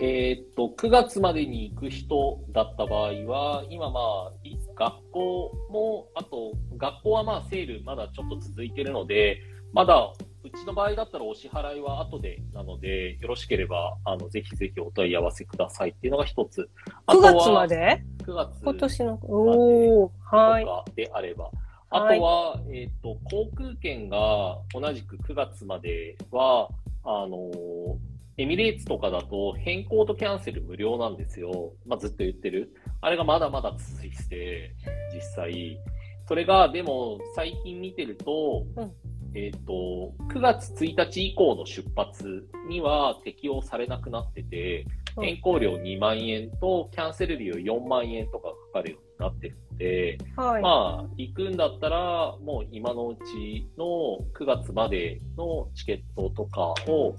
[0.02, 4.32] えー、っと、9月までに行く人だった場合は、今まあ、
[4.74, 9.42] 学校も、あと、学校はまあ、セールまだちょっと続いてるので、
[9.74, 10.10] まだ、
[10.42, 16.66] うちの場合だったらお支払いは後でなので、よろしければ、あの、ぜひぜひお問い合わせくださいっていうのが一つ。
[17.06, 20.66] 9月まで ?9 月今年の、おはい。
[20.96, 21.50] であれば。
[21.90, 26.70] あとは、はい、えっ、と、航空券が同じく9月までは、
[27.04, 27.98] あの
[28.40, 31.74] エミレーツとかだと変更とキャンセル無料なんですよ。
[31.86, 32.74] まあ、ずっと言ってる。
[33.02, 34.74] あれがまだまだ続いてて、
[35.14, 35.78] 実際。
[36.26, 38.92] それが、でも、最近見てると、うん、
[39.34, 44.86] えっ、ー、と、9月1日以降の出発には適用されなくなってて、
[45.20, 57.16] 変更料2万円とキャンセル料4万円とかかかるようになってるので、はい、まあ、行くんだったら、もう今のうちの9月までのチケットとかを、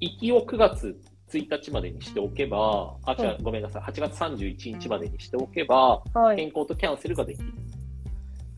[0.00, 0.96] 行きを9月
[1.32, 7.52] 1日までにしておけば、あ、違う、ごめんなさい、8月31日までにしておけば、はい、変更とキャンセルができる。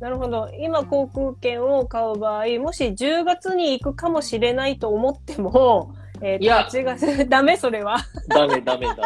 [0.00, 0.48] なるほど。
[0.58, 7.96] 今、航空券を買う場合、もし10月に行くかもしれないと思っても、えー、いや、8月、ダメそれは。
[8.28, 8.98] ダメ、ダメ、ダメ。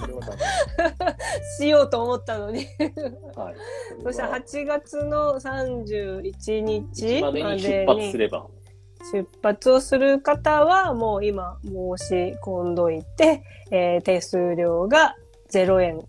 [0.00, 1.16] それはダメ。
[1.58, 2.66] しようと思ったのに
[3.36, 3.54] はい。
[4.02, 8.46] そしたら8月の31日までに出発すれば。
[9.12, 11.72] 出発をする方は、もう今申
[12.04, 15.16] し込んどいて、えー、手数料が
[15.52, 16.00] 0円。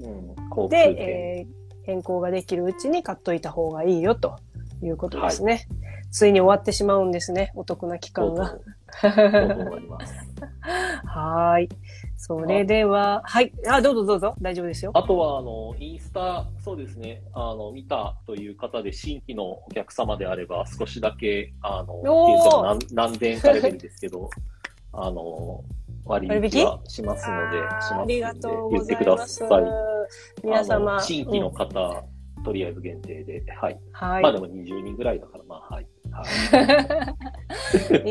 [0.00, 4.38] うん、で、えー変更ができるうちに買っといた方がいいよと
[4.82, 5.52] いうことですね。
[5.52, 5.66] はい、
[6.10, 8.58] ついに終わってしまうんですね、お得な期間が。
[11.04, 11.68] はい。
[12.26, 13.52] それでは、はい。
[13.68, 14.34] あ、どうぞどうぞ。
[14.40, 14.92] 大丈夫ですよ。
[14.94, 17.22] あとは、あの、インスタ、そうですね。
[17.34, 22.00] あの、見たという方で、新規のお客様であれば、少しだけ、あの、
[22.62, 24.30] 何何千円かレベルですけど、
[24.94, 25.64] あの、
[26.06, 29.64] 割引はしますので、しますので、言ってください。
[30.42, 30.98] 皆様。
[31.00, 32.04] 新規の方、
[32.38, 33.78] うん、とりあえず限定で、はい。
[33.92, 34.22] はい。
[34.22, 35.86] まあでも20人ぐらいだから、まあ、はい。
[36.14, 38.08] はい、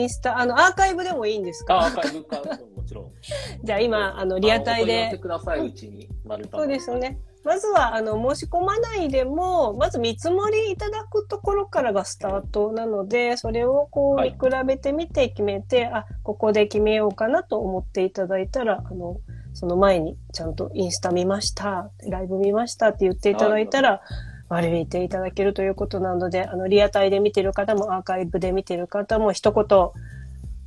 [0.00, 1.86] インスタ、あの、アーカイブでもいいんですか？
[1.86, 2.36] アーカイブか、
[2.76, 3.12] もちろん。
[3.64, 5.16] じゃあ今、あの、リアタイで。
[5.18, 6.08] ください、うちに。
[6.50, 7.18] そうですね。
[7.44, 14.36] まずは、あの、申し込まないでも、まず見積もりいただくところからがスタートなので、それをこう、見比
[14.66, 19.18] べてみて決めて、はい、あ、ここで決めようかなと思っていただいたら、あの、
[19.52, 29.64] その前にちゃんとインスタ見ました、ライブ見ましたって言っていただいたら、割り歩いていただけるということなので、あの、リアタイで見てる方もアーカイブで見てる方も一言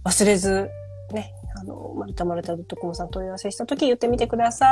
[0.04, 0.70] 忘れず、
[1.12, 1.34] ね、
[1.68, 4.66] の、マルタマルタドットコムさん問い合わせしたとき言ってみてくださ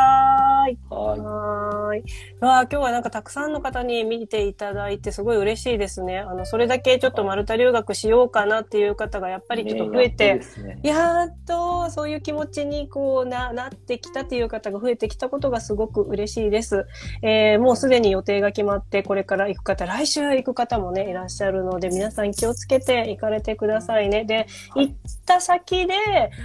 [0.68, 0.78] い。
[0.90, 1.20] はい。
[1.20, 2.04] はい。
[2.40, 6.20] わ今日はなんかたくさんの方に見ていただいてすごい嬉しいですね。
[6.20, 16.86] あの、それだけちょっとマルタ留学しようかなっていう方がやっぱりちょっと増えて、ね、やっとそういう気持ちにこうな、なってきたっていう方が増えてきたことがすごく嬉しいです。
[17.22, 24.26] えー、もうすでに予定が決まってこれから行く方、来週行く方もね、いらっしゃるので皆さん気をつけて行かれてくださいね。
[24.26, 24.94] で、行っ
[25.26, 25.94] た先で、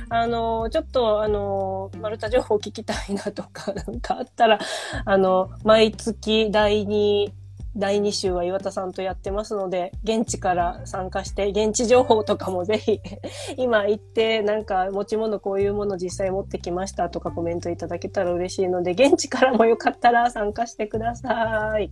[0.08, 4.58] あの、のちょっと、あの、マルタ情報聞きたいなとか、 なんかあったら、
[5.04, 7.32] あの、毎月第2、
[7.76, 13.00] 第2週は岩田さんとやってますので、現地から参加して、現地情報とかもぜひ、
[13.56, 21.90] 今行って、なんか持ち物こういうもの実際持ってきましたとかコメントいただけたら嬉しいので、現地からもよかったら参加してください。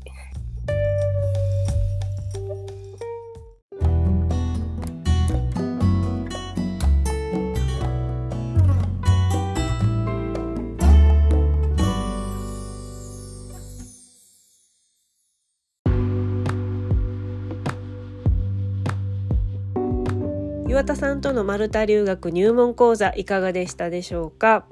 [20.79, 24.65] 岩田さんとのマルタ留学入門講座いかがでしたでしょうか？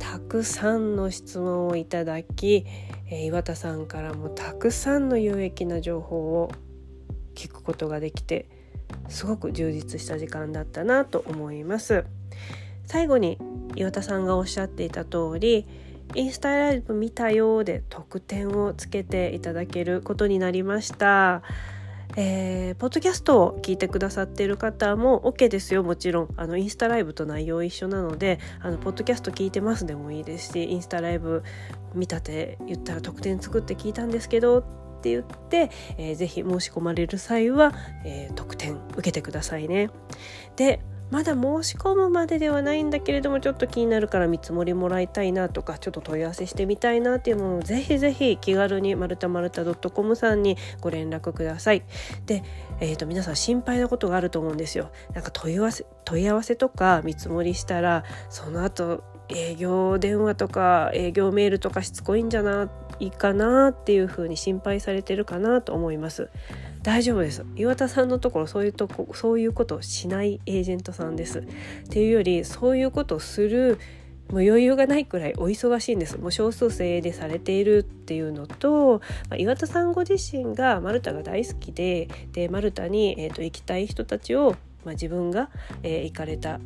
[0.00, 2.66] たくさんの質問をいただき、
[3.08, 6.50] え、岩田さんからもたくさんの有益な情報を
[7.36, 8.48] 聞くことができて
[9.06, 12.04] すごく充実した時間だったなと思います。
[12.86, 13.38] 最後に
[13.76, 15.68] 岩田さんがおっしゃっていた通り
[16.16, 21.42] インスタライブ見たようで特典をつけていただけることになりました。
[22.16, 31.42] えー、ポッドキャストを聞いてくださっている方も OK ですよもちろんあのインスタライブと内容一緒なのであのポッドキャスト聞いてますでもいいですしインスタライブ
[31.94, 34.62] 見たて言ったら特典作って聞いたんですけどっ
[35.02, 37.72] て言って、えー、ぜひ申し込まれる際は、
[38.04, 39.90] えー、特典受けてくださいね。
[40.56, 40.80] で
[41.12, 51.82] まだ申し込むまでではないんだけれどもちょっと気になるから見積もりもらいたいなとかちょっと問い合わせしてみたいなっていうものをぜひぜひ気軽にまるたまるた .com さんにご連絡ください。
[52.24, 52.42] で、
[52.80, 54.90] えー、と皆さん心配なことがあると思うんですよ。
[55.12, 62.68] なんか問い合わせ問い合わせとか見積もりしたらその後営業電話とか営業メールとかしつこいんじゃな
[63.00, 66.30] いかなっていうふうに心配されてるかなと思います。
[66.82, 67.44] 大丈夫です。
[67.56, 71.40] 岩田さんのところそういうとこそういうことをしないエージェントさんです。
[71.40, 71.44] っ
[71.88, 73.78] ていうよりそういうことをする
[74.32, 76.18] もう余裕がないくらいお忙しいんです。
[76.18, 85.50] もう少数制でされているっていうのと、まあ、岩田さんご自身がマルタが大好きででマルタに、えーと、行きたい人たちを、まあ、自分が、
[85.82, 86.60] えー、行かれた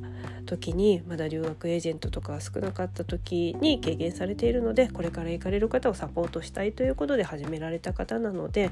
[0.47, 8.71] 時にまだ留学エージェントとかが少なかった時に軽減されているのでこれから行かれる方をサポートしたいということで始められた方なので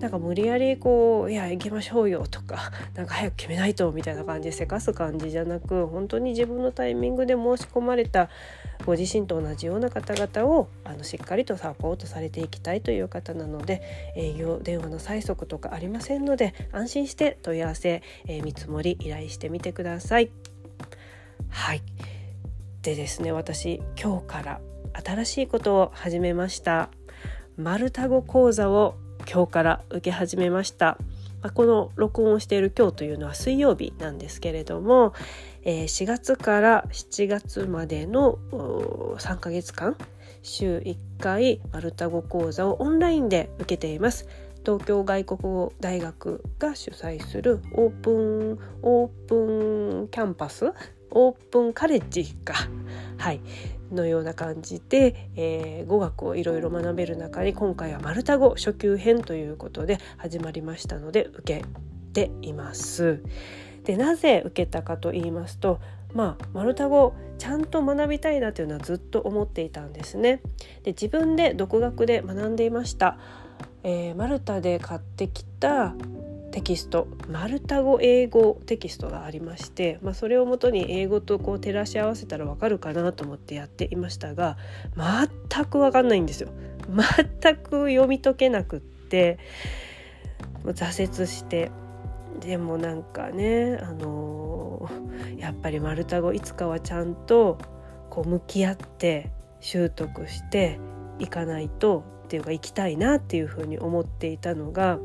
[0.00, 8.28] なんか無理やりこう「いや行きましょうよ」とか「なんか早く決めないと」みたいな感じでせかす感じじゃなく本当に自分のタイミングで申し込まれた
[8.84, 13.80] ご自身と同じような方々をあのしっかりとサポートされていきたいという方なので
[14.16, 20.30] 営業電話の催促とかありませんので安心して問い合わせ、えー、見積もり依頼してみてください。
[21.48, 21.82] はい
[22.82, 24.60] でですね私今日から
[25.04, 26.90] 新しいことを始めました。
[27.56, 28.96] マルタ語講座を
[29.30, 30.98] 今日から受け始めました。
[31.42, 35.12] まこの録音をしている今日というのは水曜日なんですけれども、
[35.64, 38.38] え、4月から7月までの
[39.18, 39.96] 3ヶ月間
[40.42, 44.28] 週1回マルタ語講座をオンラインで受けています。
[44.64, 50.72] 東京外国語大学が主催するオープンオープンキャンパス？
[51.10, 52.54] オープンカレッジか
[53.18, 53.40] はい
[53.92, 61.64] のような感じで、えー、語学をいろいろ学べる中に今回はマルタ語初級編ということで始まりましたので受け
[62.12, 63.22] ています。
[63.84, 65.80] でなぜ受けたかと言いますと
[66.14, 70.42] まあ、マルタ語ちゃんと学びたいなというのはずっと思っていたんですね。
[70.82, 73.18] で自分で独学で学んでいました。
[73.82, 75.94] えー、マルタで買ってきた
[76.52, 84.58] テキストマルタ語英語テキストがありまして、まあ、それをもとに英語とこう照らし合わせたらわかるかなと思ってやっていましたが
[84.96, 86.50] 全くわかんないんですよ。
[86.88, 89.38] 全く読み解けなくって
[90.64, 91.70] 挫折して
[92.40, 97.58] でもなんかねあのー、やっぱりマルタ語いつかはちゃんと
[98.10, 99.30] こう向き合って
[99.60, 100.78] 習得して
[101.18, 104.98] いかないとっていうか行きたいなっていうふうに思っていたのが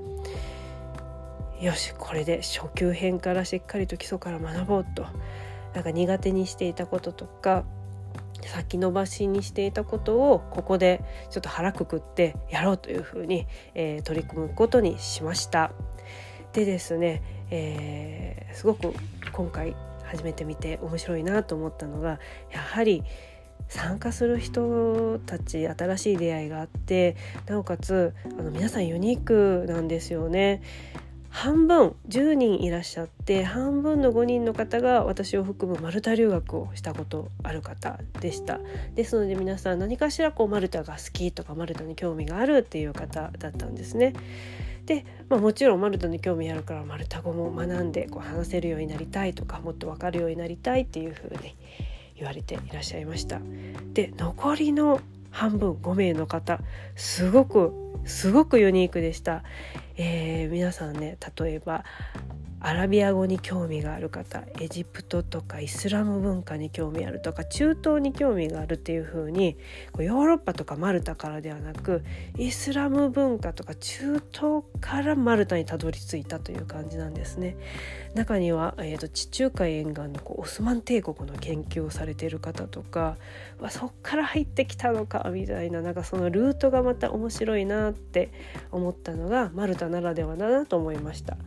[1.61, 5.05] よしこれで初級編からしっかりと基礎から学ぼうと
[5.73, 7.63] なんか苦手にしていたこととか
[8.45, 15.71] 先延ばしにしていたことをここでちょっと腹くくってやろうというふうに、えー、取り組むことにしました。
[16.53, 18.93] でですね、えー、すごく
[19.31, 22.19] 今回初めて見て面白いなと思ったのが
[22.51, 23.03] やはり
[23.67, 27.15] 参加する人たち新しい出会いがあって
[27.47, 30.61] なおかつあの皆さんユニークなんですよね。
[31.37, 38.59] 半分10人いらっしゃって半分の5人の方が私を含むマルタ留学をしたことある方でした
[38.95, 44.13] ですので皆さん何かしらこうマルタが好きとかマルタに興味があるっていう方だったんですね。
[44.87, 51.55] で、まあ、もちろんマルタに興味あるからマルタ語も学んでこう話せるようになりたいとかもっと分かるようになりたいっていうふうに
[52.15, 53.39] 言われていらっしゃいました。
[53.93, 55.01] で残りの
[55.37, 56.59] 半分5名の方
[56.95, 57.71] すごく
[58.05, 59.43] すごくユニークでした。
[59.97, 61.83] えー、皆さんね例えば
[62.59, 69.57] アラビア語に興味がある方エジプトとかイスラム文化に興味あるとか中東に興味があるっていう風に
[69.91, 72.03] こにヨーロッパとかマルタからではなく
[72.37, 77.57] イスラム文化とか中東からマルタにたどり着いたという感じなんですね。
[78.15, 83.17] 中には、えーと、地中海沿岸のこうオスマン帝国の研究をされている方とか
[83.59, 88.31] わそっから入ってきたのかみたいななんかそのルートがまた面白いなって
[88.71, 91.37] 思ったのがマルタならではだなと思いました。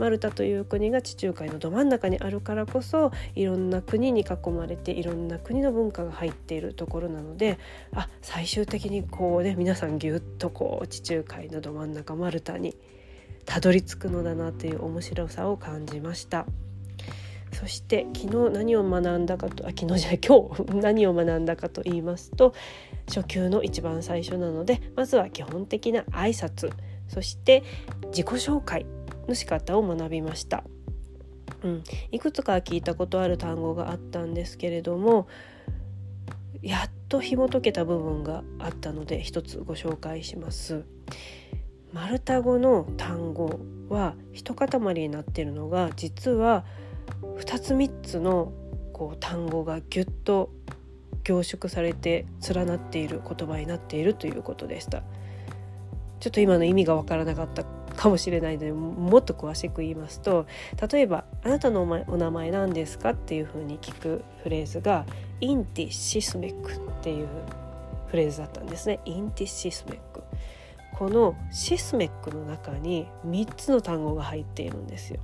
[0.00, 7.58] マルタという国が地中海のど真ん中にあるからこそいろんな国に囲まれていろんな国の文化が入っているところなので
[7.94, 12.74] あ最終的にこうね皆さんぎゅっとこう地中海のど真ん中マルタに
[13.44, 16.46] たどり着くのだなという面白さを感じました。
[17.52, 22.54] そして昨日何を学んだかとあ昨日じゃない 今日何を学んだかと言いますと
[23.08, 26.70] 初級の一番最初なのでまずは基本的な挨拶
[27.08, 27.64] そして
[28.10, 28.86] 自己紹介
[29.30, 30.64] の仕方を学びました。
[31.62, 35.28] うん、いくつか聞いたことある単語があったんですけれども
[36.62, 40.84] やっと紐解けた部分があったので一つご紹介します。
[41.92, 43.58] マルタ語の単語
[43.88, 46.64] は一塊になっているのが実は
[47.22, 48.52] 2つ3つの
[48.92, 50.50] こう単語がぎゅっと
[51.24, 55.02] 凝縮されて連なっている言葉になっているということでした。
[56.20, 57.64] ちょっと今の意味がわからなかった
[58.00, 60.46] かもしれないのでもっと詳しく言いますと
[60.90, 65.04] 例えば「あなたのお名前何ですか?」っていうふうに聞くフレーズが
[65.42, 67.28] 「インティシスメック」っていう
[68.06, 69.00] フレーズだったんですね。
[69.04, 70.22] インティシスメック
[70.96, 75.20] このシスメックの中に3つの単語が入っているんですよ。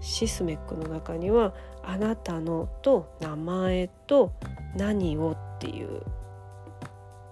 [0.00, 4.30] シスメックの中には「あなたの」と「名前」と
[4.76, 6.02] 「何を」っていう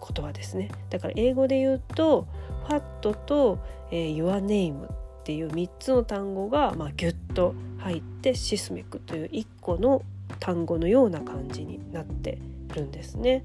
[0.00, 2.26] 言葉ですねだから英語で言うと
[2.66, 3.58] 「ファット」と
[3.90, 4.86] 「えー、Your Name」
[5.22, 10.02] っていう3つの単語が、まあ、ギュッと入ってシスメックという1個の
[10.40, 12.38] 単語のような感じになって
[12.74, 13.44] るんですね。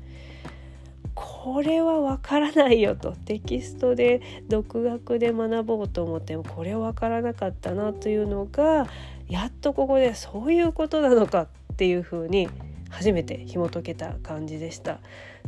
[1.13, 8.87] これはわからないよとテキストで独学で学ぼうと思ってもこれはわからなかったなというのが
[9.27, 12.49] やっとここでそういうことなのかっていうふうに
[12.97, 14.99] 初めて紐解けた感じでした。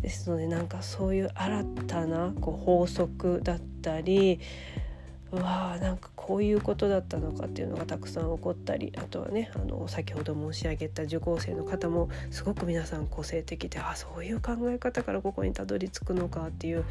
[0.01, 4.39] ですのでなんかそういう新たなこう法則だったり
[5.31, 16.85] うわーなんかこういうことだったのかっていうのがたくさん起こったりあとはねあの先ほど申し上げた受講生の方もすごく皆さん個性的であそういう考え方からここにたどり着くのかっていう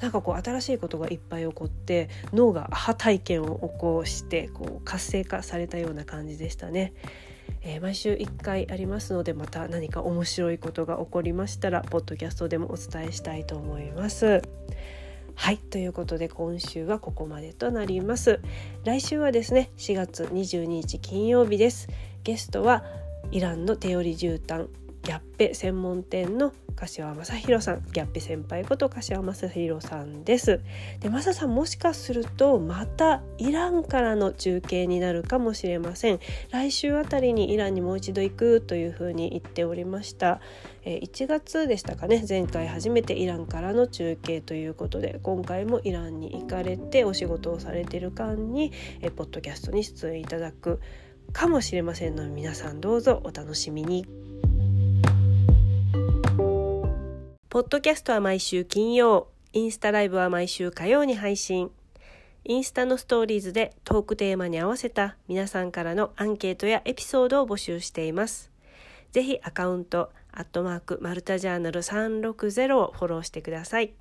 [0.00, 6.92] なんかこう新しいことがいっぱい起こって脳がアハ体験を起こしてこう活性化されたような感じでしたね。
[7.62, 14.42] えー、毎週1回ありますのでまた何か面白いことが起こりましたらポッドキャストでもお伝えしたいと思います。
[15.38, 18.40] はいということで今週はここまでとなります
[18.84, 21.88] 来週はですね4月22日金曜日です
[22.24, 22.84] ゲストは
[23.30, 24.68] イランの手織り絨毯
[25.06, 27.84] ギャッペ専門店の柏正弘さん。
[27.92, 30.60] ギャッペ先輩こと柏正弘さんです。
[30.98, 36.18] でマサさんもしかするとまたイランからの中継になるかもしれません。
[36.50, 40.40] 来週あたりにイランにもう一度行くというふうに言っておりました。
[40.84, 42.24] 1月でしたかね。
[42.28, 48.72] 前回初めてイランからの中継ということで今回もイランに行かれてお仕事をされている間に
[49.14, 50.80] ポッドキャストに出演いただく
[51.32, 54.25] かもしれませんので皆さんどうぞお楽しみに。
[57.56, 61.70] ポッドキャストは毎週金曜、インスタライブは毎週火曜に配信。
[62.44, 68.50] インスタのストーリーズでトークテーマに合わせた皆さんからのアンケートやエピソードを募集しています。
[69.10, 73.94] ぜひアカウント、アットマーク、マルタジャーナル360をフォローしてください。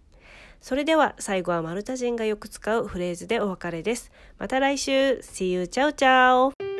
[0.59, 4.11] それでは最後はマルタ人がよく使うフレーズでお別れです。
[4.37, 4.91] また来週
[5.21, 5.69] !See you!
[5.69, 6.74] チャオチャオ